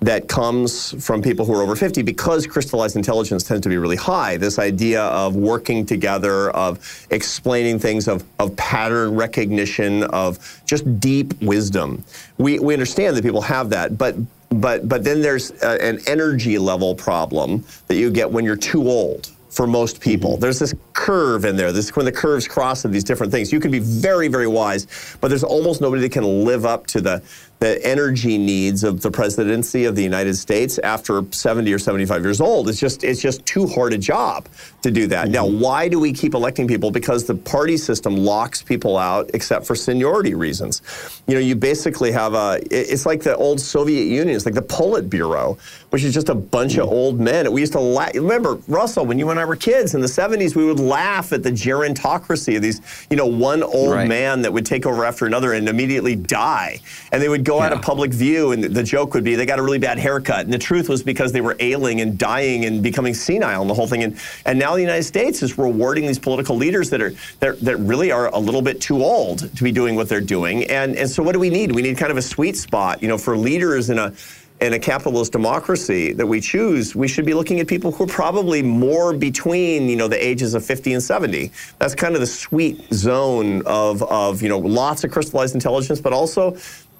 [0.00, 3.96] that comes from people who are over 50 because crystallized intelligence tends to be really
[3.96, 4.36] high.
[4.36, 11.40] This idea of working together, of explaining things, of, of pattern recognition, of just deep
[11.40, 12.04] wisdom.
[12.36, 14.16] We, we understand that people have that, but
[14.50, 18.88] but but then there's uh, an energy level problem that you get when you're too
[18.88, 20.32] old for most people.
[20.32, 20.40] Mm-hmm.
[20.40, 21.72] There's this curve in there.
[21.72, 23.52] This when the curves cross of these different things.
[23.52, 27.00] You can be very, very wise, but there's almost nobody that can live up to
[27.00, 27.22] the
[27.64, 32.38] the energy needs of the presidency of the United States after 70 or 75 years
[32.42, 32.68] old.
[32.68, 34.48] It's just it's just too hard a job
[34.82, 35.30] to do that.
[35.30, 35.60] Now, mm-hmm.
[35.60, 36.90] why do we keep electing people?
[36.90, 40.82] Because the party system locks people out except for seniority reasons.
[41.26, 44.36] You know, you basically have a it's like the old Soviet Union.
[44.36, 46.94] It's like the Politburo, which is just a bunch of mm-hmm.
[46.94, 47.50] old men.
[47.50, 48.14] We used to laugh.
[48.14, 51.42] Remember, Russell, when you and I were kids in the 70s, we would laugh at
[51.42, 54.08] the gerontocracy of these, you know, one old Right.
[54.08, 56.80] man that would take over after another and immediately die.
[57.12, 57.78] And they would go out Yeah.
[57.78, 60.40] of public view, and the joke would be they got a really bad haircut.
[60.40, 63.74] And the truth was because they were ailing and dying and becoming senile and the
[63.74, 64.02] whole thing.
[64.02, 67.76] And, and now the United States is rewarding these political leaders that are that, that
[67.78, 70.64] really are a little bit too old to be doing what they're doing.
[70.70, 71.72] And, and so what do we need?
[71.72, 74.12] We need kind of a sweet spot, you know, for leaders in a
[74.60, 78.06] in a capitalist democracy that we choose, we should be looking at people who are
[78.06, 81.50] probably more between, you know, the ages of 50 and 70.
[81.80, 86.12] That's kind of the sweet zone of, of you know, lots of crystallized intelligence, but
[86.12, 86.56] also,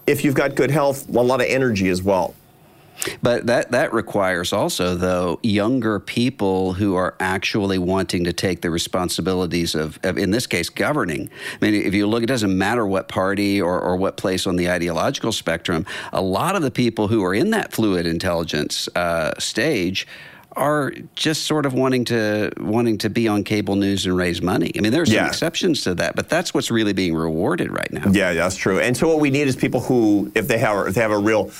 [0.07, 2.35] if you've got good health, a lot of energy as well.
[3.23, 8.71] But that, that requires also, though, younger people who are actually wanting to take the
[8.71, 11.29] responsibilities of, of, in this case, governing.
[11.61, 14.57] I mean, if you look, it doesn't matter what party or, or what place on
[14.57, 19.33] the ideological spectrum, a lot of the people who are in that fluid intelligence uh,
[19.39, 20.07] stage
[20.57, 24.71] are just sort of wanting to wanting to be on cable news and raise money.
[24.77, 25.27] I mean, there's some Yeah.
[25.29, 28.11] exceptions to that, but that's what's really being rewarded right now.
[28.13, 28.79] Yeah, that's true.
[28.81, 31.19] And so what we need is people who, if they have, if they have a
[31.19, 31.51] real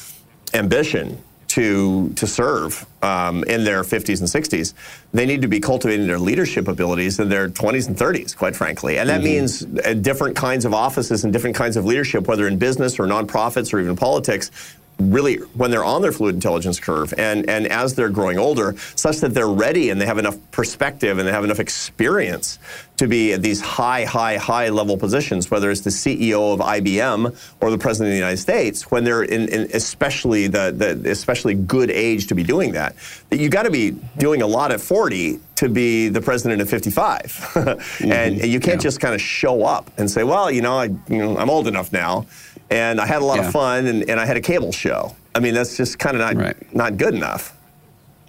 [0.53, 4.75] ambition to to serve um, in their 50s and 60s,
[5.13, 8.99] they need to be cultivating their leadership abilities in their 20s and 30s, quite frankly.
[8.99, 12.59] And that means uh, different kinds of offices and different kinds of leadership, whether in
[12.59, 14.51] business or nonprofits or even politics.
[14.99, 19.19] Really, when they're on their fluid intelligence curve, and and as they're growing older, such
[19.19, 22.59] that they're ready and they have enough perspective and they have enough experience
[22.97, 27.37] to be at these high, high, high level positions, whether it's the CEO of IBM
[27.61, 31.55] or the President of the United States, when they're in, in especially the, the especially
[31.55, 32.95] good age to be doing that,
[33.31, 36.69] that you got to be doing a lot at 40 to be the president at
[36.69, 37.53] 55,
[38.01, 40.85] and, and you can't just kind of show up and say, well, you know, I,
[40.85, 42.27] you know, I'm old enough now,
[42.71, 43.47] and I had a lot Yeah.
[43.47, 45.15] of fun, and, and I had a cable show.
[45.35, 46.75] I mean, that's just kind of not Right.
[46.75, 47.53] not good enough.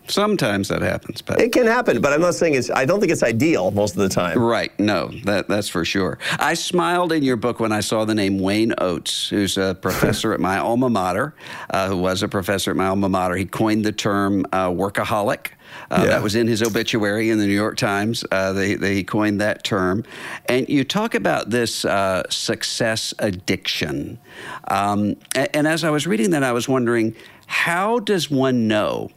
[0.07, 2.69] Sometimes that happens, but It can happen, but I'm not saying it's.
[2.69, 4.37] I don't think it's ideal most of the time.
[4.37, 4.71] Right.
[4.79, 6.19] No, that that's for sure.
[6.37, 10.31] I smiled in your book when I saw the name Wayne Oates, who's a professor
[10.31, 11.33] at my alma mater,
[11.71, 13.35] uh, who was a professor at my alma mater.
[13.35, 15.47] He coined the term uh, workaholic.
[15.91, 16.09] Uh, Yeah.
[16.09, 18.23] That was in his obituary in the New York Times.
[18.31, 20.03] Uh, they, they coined that term.
[20.47, 24.19] And you talk about this uh, success addiction.
[24.69, 27.15] Um, a- and as I was reading that, I was wondering
[27.47, 29.09] how does one know?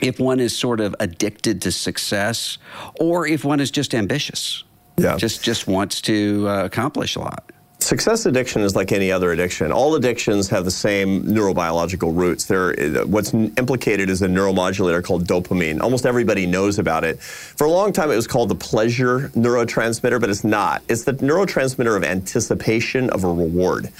[0.00, 2.58] if one is sort of addicted to success
[2.98, 4.64] or if one is just ambitious.
[4.98, 5.16] Yeah.
[5.16, 7.51] Just just wants to uh, accomplish a lot.
[7.82, 9.72] Success addiction is like any other addiction.
[9.72, 12.44] All addictions have the same neurobiological roots.
[12.44, 15.80] They're, what's implicated is a neuromodulator called dopamine.
[15.80, 17.20] Almost everybody knows about it.
[17.20, 20.82] For a long time, it was called the pleasure neurotransmitter, but it's not.
[20.88, 23.90] It's the neurotransmitter of anticipation of a reward.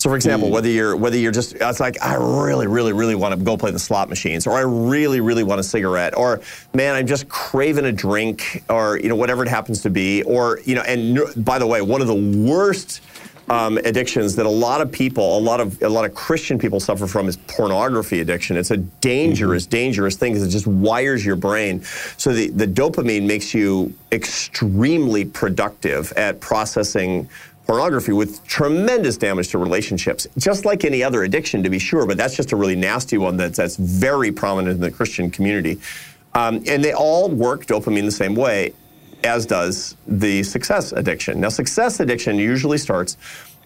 [0.00, 3.38] So, for example, whether you're whether you're just it's like I really, really, really want
[3.38, 6.40] to go play the slot machines, or I really, really want a cigarette, or
[6.72, 10.58] man, I'm just craving a drink, or you know whatever it happens to be, or
[10.64, 10.80] you know.
[10.80, 13.02] And by the way, one of the worst
[13.50, 16.80] um, addictions that a lot of people, a lot of a lot of Christian people
[16.80, 18.56] suffer from is pornography addiction.
[18.56, 21.82] It's a dangerous, dangerous thing because it just wires your brain.
[22.16, 27.28] So the, the dopamine makes you extremely productive at processing
[27.66, 32.06] pornography with tremendous damage to relationships, just like any other addiction, to be sure.
[32.06, 35.78] But that's just a really nasty one that's that's very prominent in the Christian community,
[36.34, 38.72] um, and they all work dopamine the same way,
[39.24, 41.40] as does the success addiction.
[41.40, 43.16] Now, success addiction usually starts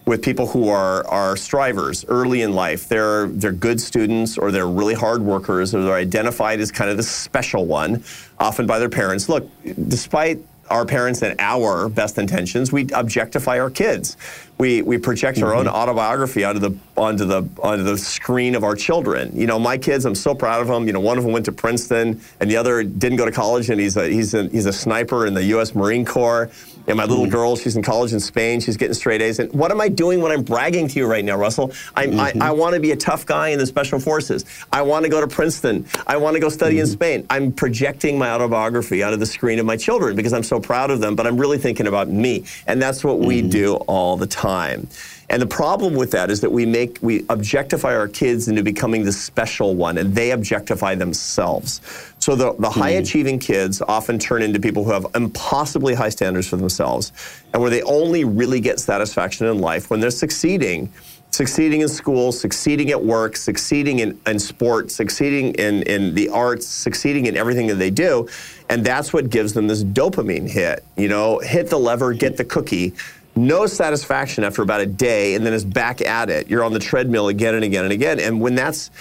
[0.05, 2.87] with people who are are strivers early in life.
[2.87, 6.97] They're they're good students or they're really hard workers or they're identified as kind of
[6.97, 8.03] the special one,
[8.39, 9.29] often by their parents.
[9.29, 9.49] Look,
[9.87, 10.39] despite
[10.69, 14.17] our parents and our best intentions, we objectify our kids.
[14.57, 15.75] we, we project our own mm-hmm.
[15.75, 19.31] autobiography onto the onto the onto the screen of our children.
[19.37, 20.87] You know, my kids, I'm so proud of them.
[20.87, 23.69] You know, one of them went to Princeton, and the other didn't go to college,
[23.69, 25.75] and he's a he's a he's a sniper in the U.S.
[25.75, 26.49] Marine Corps.
[26.87, 27.31] And my little hmm.
[27.31, 28.59] girl, she's in college in Spain.
[28.59, 29.39] She's getting straight A's.
[29.39, 31.71] And what am I doing when I'm bragging to you right now, Russell?
[31.95, 32.41] I'm, I, mm-hmm.
[32.41, 34.45] I want to be a tough guy in the special forces.
[34.71, 35.85] I want to go to Princeton.
[36.05, 36.93] I want to go study in mm-hmm.
[36.93, 37.25] Spain.
[37.29, 40.99] I'm projecting my autobiography onto the screen of my children because I'm so proud of
[40.99, 42.45] them, but I'm really thinking about me.
[42.67, 43.49] And that's what we mm-hmm.
[43.49, 44.87] do all the time.
[45.29, 49.03] And the problem with that is that we make we objectify our kids into becoming
[49.03, 51.81] the special one, and they objectify themselves.
[52.19, 52.79] So the, the hmm.
[52.79, 57.11] high achieving kids often turn into people who have impossibly high standards for themselves,
[57.53, 60.91] and where they only really get satisfaction in life when they're succeeding.
[61.31, 66.65] Succeeding in school, succeeding at work, succeeding in, in sport, succeeding in, in the arts,
[66.65, 68.25] succeeding in everything that they do.
[68.69, 70.85] And that's what gives them this dopamine hit.
[70.95, 72.93] You know, hit the lever, get the cookie
[73.35, 76.79] no satisfaction after about a day and then is back at it you're on the
[76.79, 78.91] treadmill again and again and again and when that's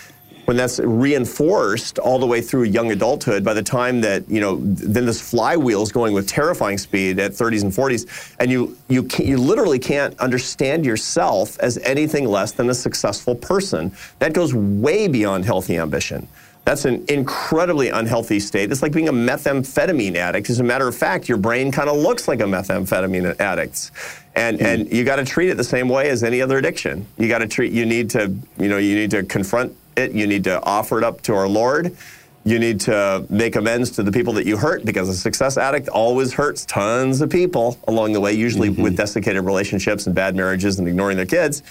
[0.47, 4.57] when that's reinforced all the way through young adulthood by the time that you know
[4.61, 9.09] then this flywheel is going with terrifying speed at 30s and 40s and you you
[9.18, 15.09] you literally can't understand yourself as anything less than a successful person that goes way
[15.09, 16.26] beyond healthy ambition
[16.64, 18.72] that's an incredibly unhealthy state.
[18.72, 20.49] It's like being a methamphetamine addict.
[20.49, 23.93] As a matter of fact, your brain kind of looks like a methamphetamine addict's.
[24.37, 27.07] And, mm and you got to treat it the same way as any other addiction.
[27.18, 30.12] You got to treat, you need to, you know, you need to confront it.
[30.12, 31.97] You need to offer it up to our Lord.
[32.45, 35.89] You need to make amends to the people that you hurt because a success addict
[35.89, 38.82] always hurts tons of people along the way, usually mm-hmm.
[38.82, 41.62] with desiccated relationships and bad marriages and ignoring their kids.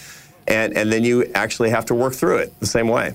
[0.47, 3.13] And, and then you actually have to work through it the same way.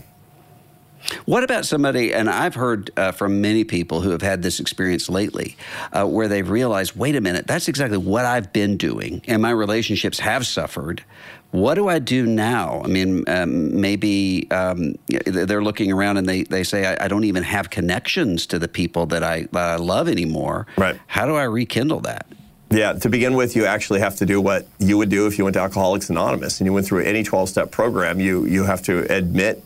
[1.24, 5.08] What about somebody, and I've heard uh, from many people who have had this experience
[5.08, 5.56] lately,
[5.92, 9.50] uh, where they've realized, wait a minute, that's exactly what I've been doing, and my
[9.50, 11.04] relationships have suffered.
[11.50, 12.82] What do I do now?
[12.84, 17.24] I mean, um, maybe um, they're looking around and they, they say, I, I, don't
[17.24, 20.66] even have connections to the people that I, that I love anymore.
[20.76, 21.00] Right.
[21.06, 22.26] How do I rekindle that?
[22.70, 25.44] Yeah, to begin with, you actually have to do what you would do if you
[25.44, 28.20] went to Alcoholics Anonymous and you went through any 12 step program.
[28.20, 29.64] You, you have to admit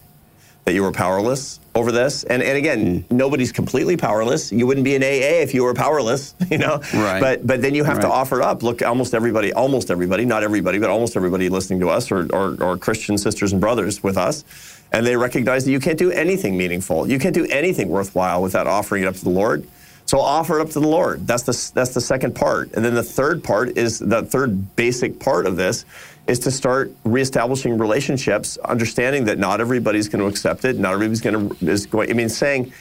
[0.65, 2.25] that you were powerless over this.
[2.25, 3.11] And, and again, mm.
[3.11, 4.53] nobody's completely powerless.
[4.53, 6.81] You wouldn't be an AA if you were powerless, you know?
[6.95, 7.21] Right.
[7.21, 8.03] But, but then you have right.
[8.03, 8.63] to offer up.
[8.63, 12.63] Look, almost everybody, almost everybody, not everybody, but almost everybody listening to us or, or,
[12.63, 14.45] or Christian sisters and brothers with us,
[14.93, 17.09] and they recognize that you can't do anything meaningful.
[17.09, 19.67] You can't do anything worthwhile without offering it up to the Lord.
[20.05, 21.27] So offer it up to the Lord.
[21.27, 22.73] That's the, that's the second part.
[22.75, 25.85] And then the third part is the third basic part of this
[26.27, 30.79] is to start reestablishing relationships, understanding that not everybody's going to accept it.
[30.79, 32.11] Not everybody's going to is going.
[32.11, 32.73] I mean, saying,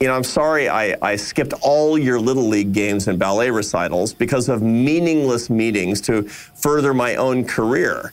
[0.00, 4.12] you know, I'm sorry, I, I skipped all your little league games and ballet recitals
[4.12, 8.12] because of meaningless meetings to further my own career.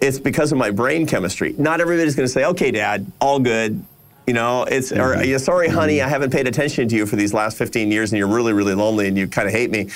[0.00, 1.54] It's because of my brain chemistry.
[1.58, 3.82] Not everybody's going to say, okay, Dad, all good.
[4.26, 5.34] You know, it's mm-hmm.
[5.34, 6.06] or sorry, honey, mm-hmm.
[6.06, 8.74] I haven't paid attention to you for these last 15 years, and you're really, really
[8.74, 9.88] lonely, and you kind of hate me.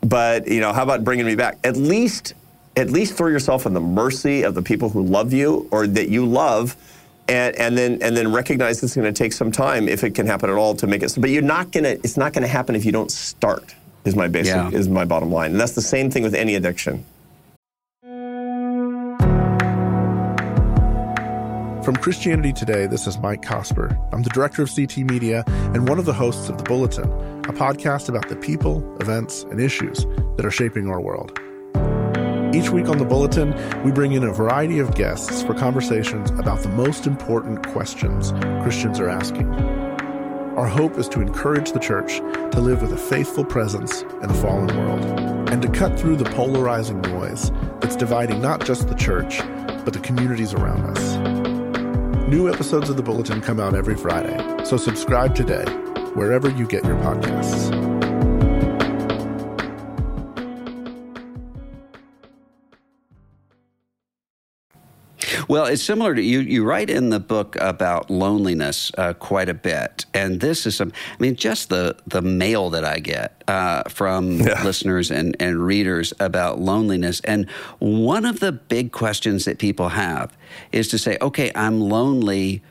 [0.00, 1.58] But you know, how about bringing me back?
[1.64, 2.34] At least
[2.76, 6.08] at least throw yourself in the mercy of the people who love you or that
[6.08, 6.76] you love.
[7.28, 10.26] And, and then and then recognize it's going to take some time if it can
[10.26, 11.08] happen at all to make it.
[11.08, 11.88] So, But you're not gonna.
[11.88, 13.74] It's not going to happen if you don't start.
[14.04, 14.70] Is my basic yeah.
[14.70, 17.04] is my bottom line, and that's the same thing with any addiction.
[21.82, 23.98] From Christianity Today, this is Mike Cosper.
[24.12, 27.52] I'm the director of CT Media and one of the hosts of The Bulletin, a
[27.52, 30.06] podcast about the people, events, and issues
[30.36, 31.40] that are shaping our world.
[32.56, 33.54] Each week on the Bulletin,
[33.84, 38.32] we bring in a variety of guests for conversations about the most important questions
[38.62, 39.52] Christians are asking.
[40.56, 42.16] Our hope is to encourage the church
[42.52, 46.24] to live with a faithful presence in a fallen world and to cut through the
[46.30, 49.40] polarizing noise that's dividing not just the church,
[49.84, 52.26] but the communities around us.
[52.26, 55.66] New episodes of the Bulletin come out every Friday, so subscribe today,
[56.14, 57.85] wherever you get your podcasts.
[65.48, 66.40] Well, it's similar to you.
[66.40, 70.92] You write in the book about loneliness uh, quite a bit, and this is some.
[71.12, 74.62] I mean, just the the mail that I get uh, from yeah.
[74.64, 80.36] listeners and and readers about loneliness, and one of the big questions that people have
[80.72, 82.62] is to say, "Okay, I'm lonely."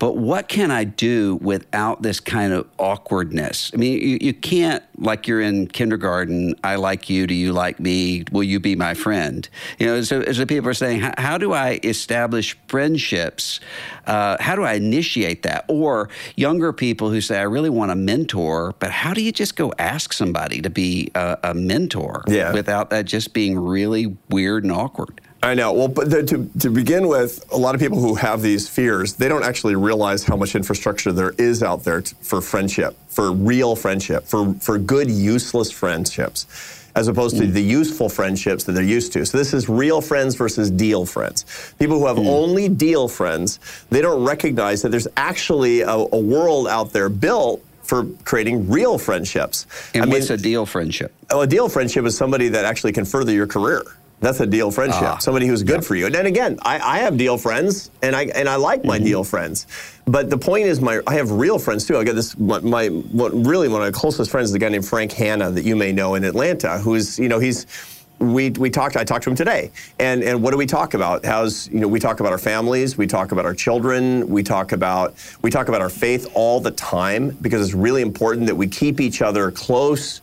[0.00, 3.70] But what can I do without this kind of awkwardness?
[3.74, 7.78] I mean, you, you can't, like you're in kindergarten, I like you, do you like
[7.78, 9.46] me, will you be my friend?
[9.78, 13.60] You know, so, so people are saying, how, how do I establish friendships?
[14.06, 15.66] Uh, how do I initiate that?
[15.68, 19.54] Or younger people who say, I really want a mentor, but how do you just
[19.54, 22.54] go ask somebody to be a, a mentor yeah.
[22.54, 25.20] without that just being really weird and awkward?
[25.42, 25.72] I know.
[25.72, 29.14] Well, but the, to, to begin with, a lot of people who have these fears,
[29.14, 33.32] they don't actually realize how much infrastructure there is out there t- for friendship, for
[33.32, 36.46] real friendship, for, for good, useless friendships,
[36.94, 37.40] as opposed mm.
[37.40, 39.24] to the useful friendships that they're used to.
[39.24, 41.46] So this is real friends versus deal friends.
[41.78, 42.26] People who have mm.
[42.26, 47.64] only deal friends, they don't recognize that there's actually a, a world out there built
[47.82, 49.66] for creating real friendships.
[49.94, 51.14] And I what's mean, a deal friendship?
[51.30, 53.82] Oh, a deal friendship is somebody that actually can further your career.
[54.20, 55.02] That's a deal friendship.
[55.02, 55.84] Ah, somebody who's good yep.
[55.84, 56.06] for you.
[56.06, 59.06] And then again, I, I, have deal friends, and I and I like my mm-hmm.
[59.06, 59.66] deal friends.
[60.04, 61.96] But the point is, my I have real friends too.
[61.96, 62.38] I got this.
[62.38, 65.50] My, my what, really one of my closest friends is a guy named Frank Hanna
[65.50, 66.78] that you may know in Atlanta.
[66.78, 67.66] Who's you know he's
[68.20, 71.24] we, we talked I talked to him today and and what do we talk about
[71.24, 74.72] how's you know we talk about our families we talk about our children we talk
[74.72, 78.66] about we talk about our faith all the time because it's really important that we
[78.66, 80.20] keep each other close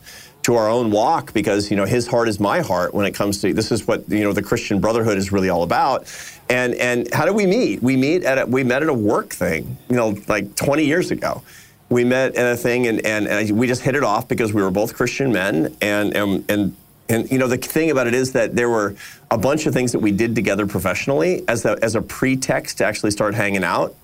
[0.48, 3.38] to our own walk because you know his heart is my heart when it comes
[3.42, 6.10] to this is what you know the Christian brotherhood is really all about.
[6.48, 7.82] And and how do we meet?
[7.82, 11.10] We meet at a, we met at a work thing, you know, like 20 years
[11.10, 11.42] ago.
[11.90, 14.62] We met at a thing and, and, and we just hit it off because we
[14.62, 16.74] were both Christian men and and and
[17.10, 18.96] and you know the thing about it is that there were
[19.30, 22.86] a bunch of things that we did together professionally as a, as a pretext to
[22.86, 23.94] actually start hanging out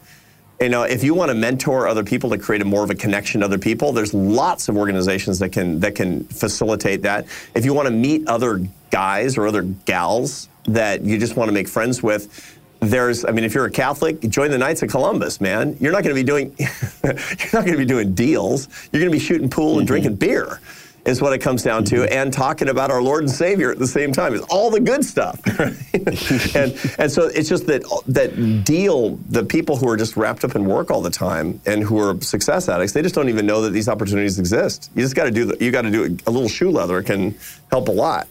[0.65, 2.95] you know, if you want to mentor other people to create a more of a
[2.95, 7.27] connection to other people, there's lots of organizations that can that can facilitate that.
[7.55, 11.53] If you want to meet other guys or other gals that you just want to
[11.53, 15.39] make friends with, there's I mean, if you're a Catholic, join the Knights of Columbus,
[15.39, 15.77] man.
[15.81, 16.57] You're not going to be doing
[17.05, 18.69] you're not going to be doing deals.
[18.91, 19.87] You're going to be shooting pool and mm-hmm.
[19.87, 20.61] drinking beer
[21.05, 22.13] is what it comes down to, mm-hmm.
[22.13, 24.35] and talking about our Lord and Savior at the same time.
[24.35, 25.41] is all the good stuff.
[26.55, 30.55] and and so it's just that that deal the people who are just wrapped up
[30.55, 33.63] in work all the time and who are success addicts, they just don't even know
[33.63, 34.91] that these opportunities exist.
[34.95, 37.37] You just got to do the, you got to do a little shoe leather can
[37.71, 38.29] help a lot.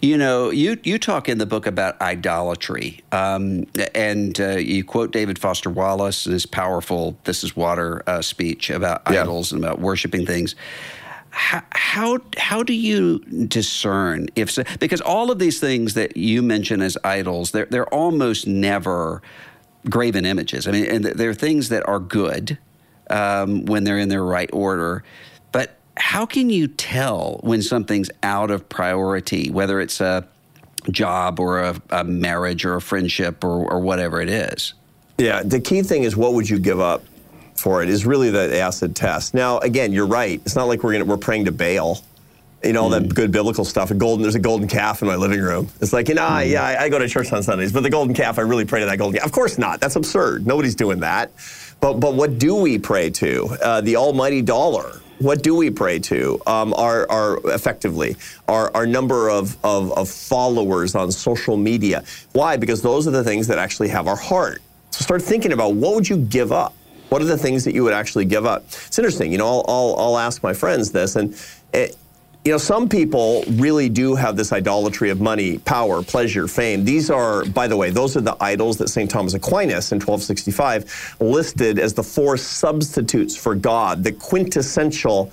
[0.00, 5.12] You know, you you talk in the book about idolatry, um, and uh, you quote
[5.12, 9.22] David Foster Wallace his powerful "This Is Water" uh, speech about yeah.
[9.22, 10.54] idols and about worshiping things
[11.32, 16.42] how, how how do you discern if so, because all of these things that you
[16.42, 19.22] mention as idols they're they're almost never
[19.88, 20.68] graven images.
[20.68, 22.58] I mean, and they're things that are good
[23.10, 25.02] um, when they're in their right order,
[25.50, 30.26] but how can you tell when something's out of priority, whether it's a
[30.90, 34.74] job or a, a marriage or a friendship or, or whatever it is?
[35.18, 37.04] Yeah, the key thing is what would you give up
[37.54, 39.34] for it is really the acid test.
[39.34, 40.40] Now, again, you're right.
[40.44, 42.00] It's not like we're gonna, we're praying to Baal.
[42.64, 42.90] You know, mm.
[42.92, 43.90] that good biblical stuff.
[43.90, 45.68] A golden, there's a golden calf in my living room.
[45.80, 46.48] It's like, you know, mm.
[46.48, 48.80] yeah, I, I, go to church on Sundays, but the golden calf, I really pray
[48.80, 49.26] to that golden calf.
[49.26, 49.80] Of course not.
[49.80, 50.46] That's absurd.
[50.46, 51.32] Nobody's doing that.
[51.80, 53.56] But, but what do we pray to?
[53.60, 55.00] Uh, the almighty dollar.
[55.18, 56.40] What do we pray to?
[56.46, 58.16] Um, our, our effectively,
[58.48, 62.04] our, our number of, of, of followers on social media.
[62.32, 62.56] Why?
[62.56, 64.62] Because those are the things that actually have our heart.
[64.90, 66.74] So start thinking about what would you give up?
[67.12, 68.64] What are the things that you would actually give up?
[68.68, 69.30] It's interesting.
[69.30, 71.36] You know, I'll, I'll, I'll ask my friends this, and
[71.74, 71.94] it,
[72.42, 76.86] you know, some people really do have this idolatry of money, power, pleasure, fame.
[76.86, 79.10] These are, by the way, those are the idols that St.
[79.10, 85.30] Thomas Aquinas in 1265 listed as the four substitutes for God, the quintessential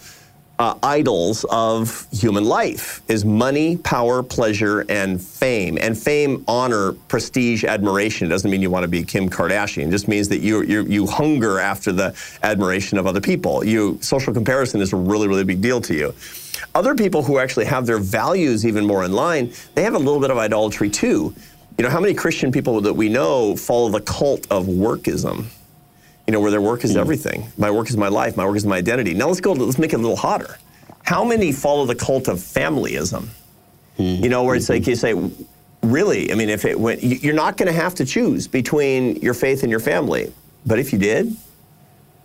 [0.60, 5.78] uh, idols of human life is money, power, pleasure, and fame.
[5.80, 8.28] And fame, honor, prestige, admiration.
[8.28, 9.88] It doesn't mean you want to be Kim Kardashian.
[9.88, 13.64] It just means that you you you hunger after the admiration of other people.
[13.64, 16.14] You social comparison is a really really big deal to you.
[16.76, 20.20] Other people who actually have their values even more in line, they have a little
[20.20, 21.34] bit of idolatry too.
[21.78, 25.45] You know, how many Christian people that we know follow the cult of workism?
[26.30, 26.99] You know, where their work is mm.
[26.99, 27.51] everything.
[27.57, 28.38] My work is my life.
[28.38, 29.15] My work is my identity.
[29.15, 29.51] Now let's go.
[29.51, 30.59] Let's make it a little hotter.
[31.01, 33.25] How many follow the cult of familyism?
[33.97, 34.21] Mm.
[34.21, 34.73] You know, where it's mm-hmm.
[34.73, 35.15] like you say,
[35.82, 36.32] really?
[36.32, 39.63] I mean, if it went, you're not going to have to choose between your faith
[39.63, 40.32] and your family.
[40.67, 41.36] But if you did,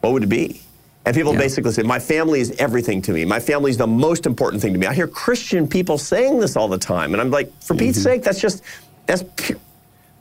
[0.02, 0.60] what would it be?
[1.06, 1.38] And people yeah.
[1.38, 3.24] basically say, my family is everything to me.
[3.24, 4.86] My family is the most important thing to me.
[4.86, 7.14] I hear Christian people saying this all the time.
[7.14, 7.86] And I'm like, for mm-hmm.
[7.86, 8.62] Pete's sake, that's just,
[9.06, 9.24] that's,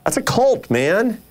[0.06, 1.22] that's a cult, man.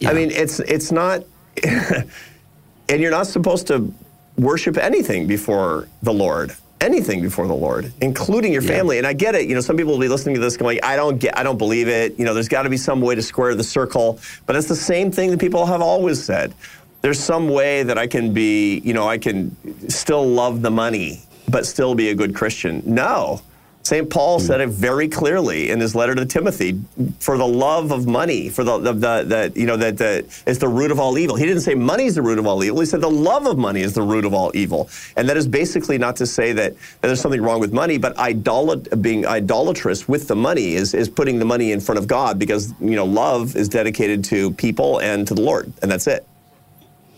[0.00, 0.10] Yeah.
[0.10, 1.22] I mean, it's, it's not,
[2.88, 3.92] and you're not supposed to
[4.36, 6.54] worship anything before the Lord.
[6.80, 8.96] anything before the Lord, including your family.
[8.96, 9.00] Yeah.
[9.00, 9.46] And I get it.
[9.46, 11.58] You know, some people will be listening to this going, I don't get, I don't
[11.58, 12.18] believe it.
[12.18, 14.18] You know, there's got to be some way to square the circle.
[14.46, 16.54] But it's the same thing that people have always said.
[17.02, 19.54] There's some way that I can be, you know, I can
[19.90, 22.82] still love the money, but still be a good Christian.
[22.86, 23.42] No.
[23.82, 24.10] St.
[24.10, 24.42] Paul mm.
[24.42, 26.80] said it very clearly in his letter to Timothy,
[27.18, 30.58] for the love of money, for the, the, the, the you know, that the, is
[30.58, 31.36] the root of all evil.
[31.36, 32.80] He didn't say money is the root of all evil.
[32.80, 34.90] He said the love of money is the root of all evil.
[35.16, 38.14] And that is basically not to say that, that there's something wrong with money, but
[38.16, 42.38] idolat- being idolatrous with the money is, is putting the money in front of God
[42.38, 46.26] because, you know, love is dedicated to people and to the Lord, and that's it.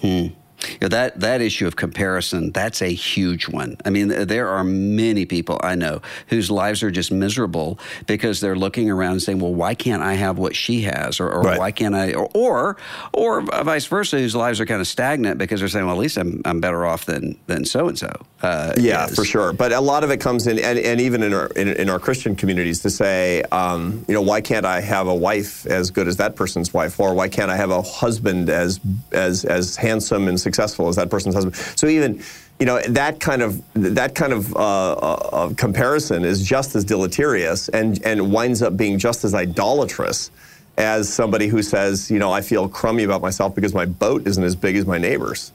[0.00, 0.28] Hmm.
[0.70, 3.76] You know, that that issue of comparison that's a huge one.
[3.84, 8.56] I mean, there are many people I know whose lives are just miserable because they're
[8.56, 11.58] looking around and saying, "Well, why can't I have what she has?" or, or right.
[11.58, 12.76] "Why can't I?" Or, or,
[13.12, 16.16] or vice versa, whose lives are kind of stagnant because they're saying, "Well, at least
[16.16, 18.10] I'm, I'm better off than than so and so."
[18.42, 19.14] Yeah, is.
[19.14, 19.52] for sure.
[19.52, 21.98] But a lot of it comes in, and, and even in our in, in, our
[21.98, 26.08] Christian communities, to say, um, you know, why can't I have a wife as good
[26.08, 28.80] as that person's wife, or why can't I have a husband as
[29.12, 31.54] as as handsome and successful as that person's husband.
[31.76, 32.22] So even
[32.58, 37.68] you know that kind of that kind of uh, uh, comparison is just as deleterious
[37.68, 40.30] and and winds up being just as idolatrous
[40.78, 44.42] as somebody who says, you know, I feel crummy about myself because my boat isn't
[44.42, 45.52] as big as my neighbor's.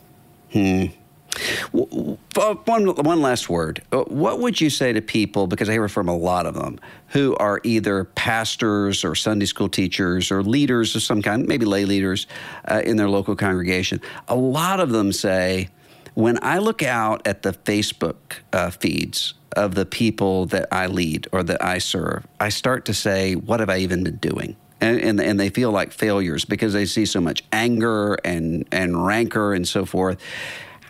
[0.53, 0.85] Hmm.
[1.71, 3.81] One, one last word.
[3.91, 6.79] Uh, what would you say to people, because I hear from a lot of them,
[7.09, 11.85] who are either pastors or Sunday school teachers or leaders of some kind, maybe lay
[11.85, 12.27] leaders
[12.65, 14.01] uh, in their local congregation?
[14.27, 15.69] A lot of them say,
[16.13, 18.15] when I look out at the Facebook
[18.51, 22.93] uh, feeds of the people that I lead or that I serve, I start to
[22.93, 24.55] say, what have I even been doing?
[24.81, 29.05] And, and, and, they feel like failures because they see so much anger and, and
[29.05, 30.19] rancor and so forth.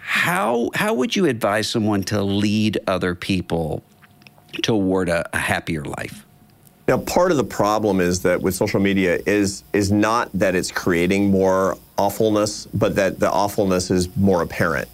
[0.07, 3.83] How how would you advise someone to lead other people
[4.63, 6.25] toward a, a happier life?
[6.87, 10.71] Now, part of the problem is that with social media is is not that it's
[10.71, 14.87] creating more awfulness, but that the awfulness is more apparent.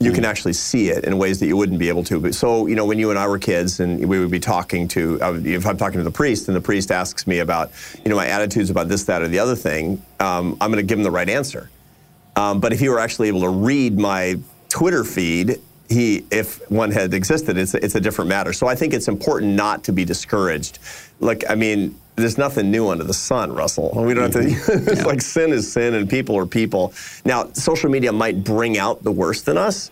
[0.00, 0.16] You mm.
[0.16, 2.18] can actually see it in ways that you wouldn't be able to.
[2.18, 4.88] But so, you know, when you and I were kids, and we would be talking
[4.88, 7.70] to, if I'm talking to the priest, and the priest asks me about,
[8.04, 10.88] you know, my attitudes about this, that, or the other thing, um, I'm going to
[10.88, 11.70] give him the right answer.
[12.36, 14.36] Um, but if you were actually able to read my
[14.68, 18.52] Twitter feed, he, if one had existed, it's, it's a different matter.
[18.52, 20.78] So I think it's important not to be discouraged.
[21.18, 23.92] Look, I mean, there's nothing new under the sun, Russell.
[23.94, 24.48] We don't have to.
[24.48, 24.88] Mm-hmm.
[24.88, 25.06] it's yeah.
[25.06, 26.92] like sin is sin, and people are people.
[27.24, 29.90] Now, social media might bring out the worst in us,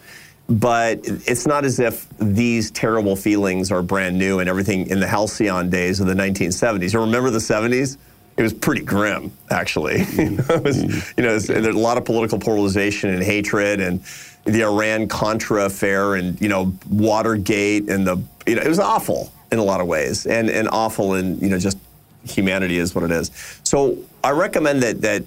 [0.48, 5.06] but it's not as if these terrible feelings are brand new and everything in the
[5.06, 6.92] halcyon days of the 1970s.
[6.92, 7.98] You remember the 70s?
[8.38, 9.98] It was pretty grim, actually.
[10.12, 11.20] you know, was, mm-hmm.
[11.20, 14.00] you know there's a lot of political polarization and hatred, and
[14.44, 19.32] the Iran Contra affair, and you know Watergate, and the you know it was awful
[19.50, 21.78] in a lot of ways, and and awful in you know just
[22.24, 23.32] humanity is what it is.
[23.64, 25.24] So I recommend that that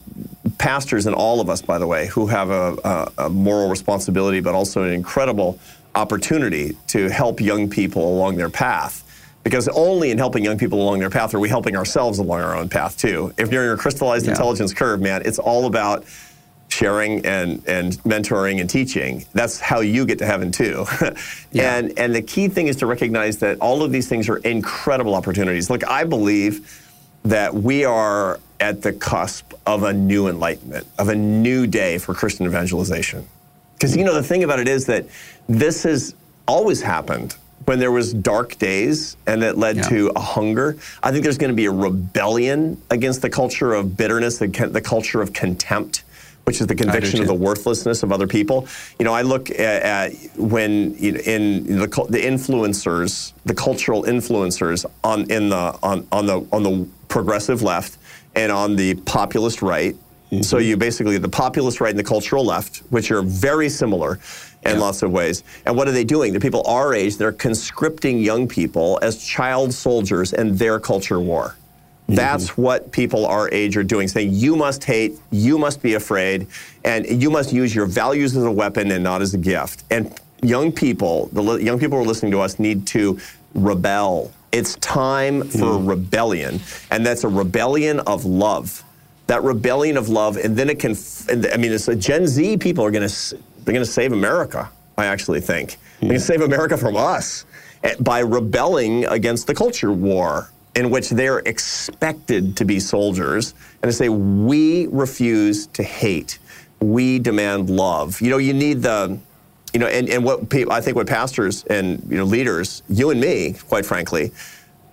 [0.58, 2.78] pastors and all of us, by the way, who have a,
[3.18, 5.60] a, a moral responsibility, but also an incredible
[5.96, 9.04] opportunity to help young people along their path
[9.44, 12.56] because only in helping young people along their path are we helping ourselves along our
[12.56, 13.34] own path too.
[13.38, 14.32] If you're in your crystallized yeah.
[14.32, 16.06] intelligence curve, man, it's all about
[16.68, 19.26] sharing and, and mentoring and teaching.
[19.34, 20.86] That's how you get to heaven too.
[21.52, 21.76] yeah.
[21.76, 25.16] And and the key thing is to recognize that all of these things are incredible
[25.16, 25.70] opportunities.
[25.70, 26.88] Look, I believe
[27.24, 32.14] that we are at the cusp of a new enlightenment, of a new day for
[32.14, 33.28] Christian evangelization.
[33.74, 35.06] Because you know the thing about it is that
[35.50, 36.16] this has
[36.48, 37.36] always happened
[37.66, 39.90] when there was dark days and it led yeah.
[39.90, 40.78] to a hunger.
[41.04, 44.82] I think there's going to be a rebellion against the culture of bitterness, the, the
[44.82, 46.04] culture of contempt,
[46.46, 48.68] which is the conviction of the worthlessness of other people.
[49.00, 54.04] You know, I look at, at when you know, in the, the influencers, the cultural
[54.04, 57.98] influencers on in the on, on the on the progressive left
[58.36, 59.96] and on the populist right.
[60.32, 60.42] Mm-hmm.
[60.44, 64.20] So you basically the populist right and the cultural left, which are very similar
[64.66, 64.80] in yeah.
[64.80, 65.44] lots of ways.
[65.66, 66.34] And what are they doing?
[66.34, 71.56] The people our age, they're conscripting young people as child soldiers in their culture war.
[72.04, 72.16] Mm-hmm.
[72.16, 76.48] That's what people our age are doing, saying you must hate, you must be afraid,
[76.84, 79.84] and you must use your values as a weapon and not as a gift.
[79.90, 83.20] And young people, the li- young people who are listening to us need to
[83.54, 84.32] rebel.
[84.52, 85.88] It's time for mm.
[85.88, 86.60] rebellion,
[86.90, 88.84] and that's a rebellion of love.
[89.28, 90.96] That rebellion of love, and then it can.
[91.30, 94.70] I mean, it's a Gen Z people are going to they're going to save America,
[94.98, 95.78] I actually think.
[96.00, 97.46] They're going to save America from us
[97.84, 103.92] eh, by rebelling against the culture war in which they're expected to be soldiers and
[103.92, 106.40] to say, we refuse to hate.
[106.80, 108.22] We demand love.
[108.22, 109.20] You know, you need the,
[109.74, 113.12] you know, and, and what people, I think what pastors and you know leaders, you
[113.12, 114.32] and me, quite frankly,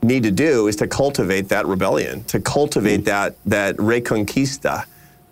[0.02, 3.04] need to do is to cultivate that rebellion, to cultivate mm.
[3.06, 4.84] that that reconquista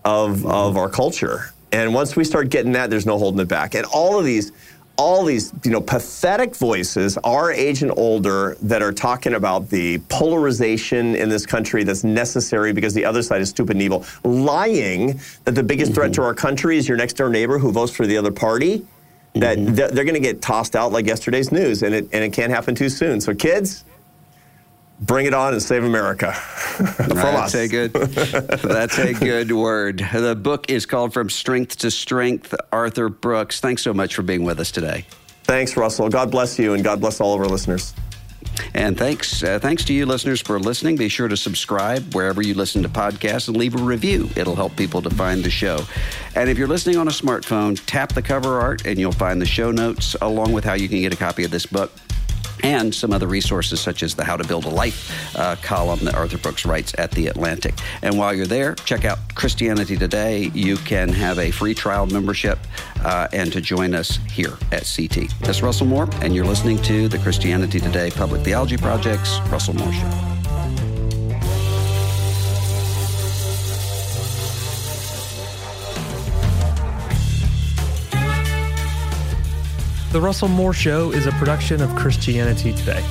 [0.04, 0.50] of mm.
[0.50, 1.52] of our culture.
[1.72, 3.74] And once we start getting that, there's no holding it back.
[3.74, 4.52] And all of these
[4.98, 9.98] all these you know pathetic voices our age and older that are talking about the
[10.08, 15.20] polarization in this country that's necessary because the other side is stupid and evil lying
[15.44, 16.00] that the biggest mm-hmm.
[16.00, 18.86] threat to our country is your next door neighbor who votes for the other party
[19.34, 19.74] that mm-hmm.
[19.74, 22.50] they're, they're going to get tossed out like yesterday's news and it, and it can't
[22.50, 23.84] happen too soon so kids
[25.00, 26.32] Bring it on and save America.
[26.76, 27.54] From That's us.
[27.54, 27.92] a good.
[27.92, 30.06] That's a good word.
[30.12, 32.54] The book is called From Strength to Strength.
[32.72, 35.04] Arthur Brooks, thanks so much for being with us today.
[35.44, 36.08] Thanks, Russell.
[36.08, 37.94] God bless you, and God bless all of our listeners.
[38.74, 40.96] And thanks, uh, thanks to you listeners for listening.
[40.96, 44.30] Be sure to subscribe wherever you listen to podcasts and leave a review.
[44.34, 45.80] It'll help people to find the show.
[46.34, 49.46] And if you're listening on a smartphone, tap the cover art and you'll find the
[49.46, 51.92] show notes along with how you can get a copy of this book
[52.66, 56.16] and some other resources such as the How to Build a Life uh, column that
[56.16, 57.74] Arthur Brooks writes at The Atlantic.
[58.02, 60.50] And while you're there, check out Christianity Today.
[60.52, 62.58] You can have a free trial membership
[63.04, 65.30] uh, and to join us here at CT.
[65.42, 69.74] This is Russell Moore, and you're listening to the Christianity Today Public Theology Project's Russell
[69.74, 70.35] Moore Show.
[80.16, 83.04] The Russell Moore Show is a production of Christianity Today.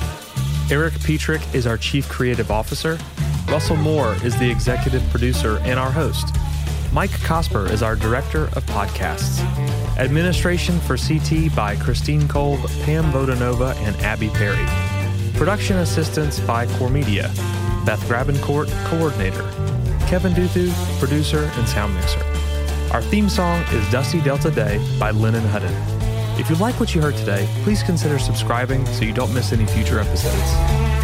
[0.72, 2.98] Erik Petrik is our Chief Creative Officer.
[3.46, 6.34] Russell Moore is the executive producer and our host.
[6.92, 9.38] Mike Cosper is our Director of Podcasts.
[9.98, 14.66] Administration for CT by Christine Kolb, Pam Vodanova, and Abby Perry.
[15.38, 17.32] Production assistance by CoreMedia.
[17.86, 19.48] Beth Grabenkort, Coordinator.
[20.08, 22.24] Kevin Duthu, Producer and Sound Mixer.
[22.92, 25.95] Our theme song is Dusty Delta Day by Lennon Hutton.
[26.46, 29.66] If you like what you heard today, please consider subscribing so you don't miss any
[29.66, 30.95] future episodes.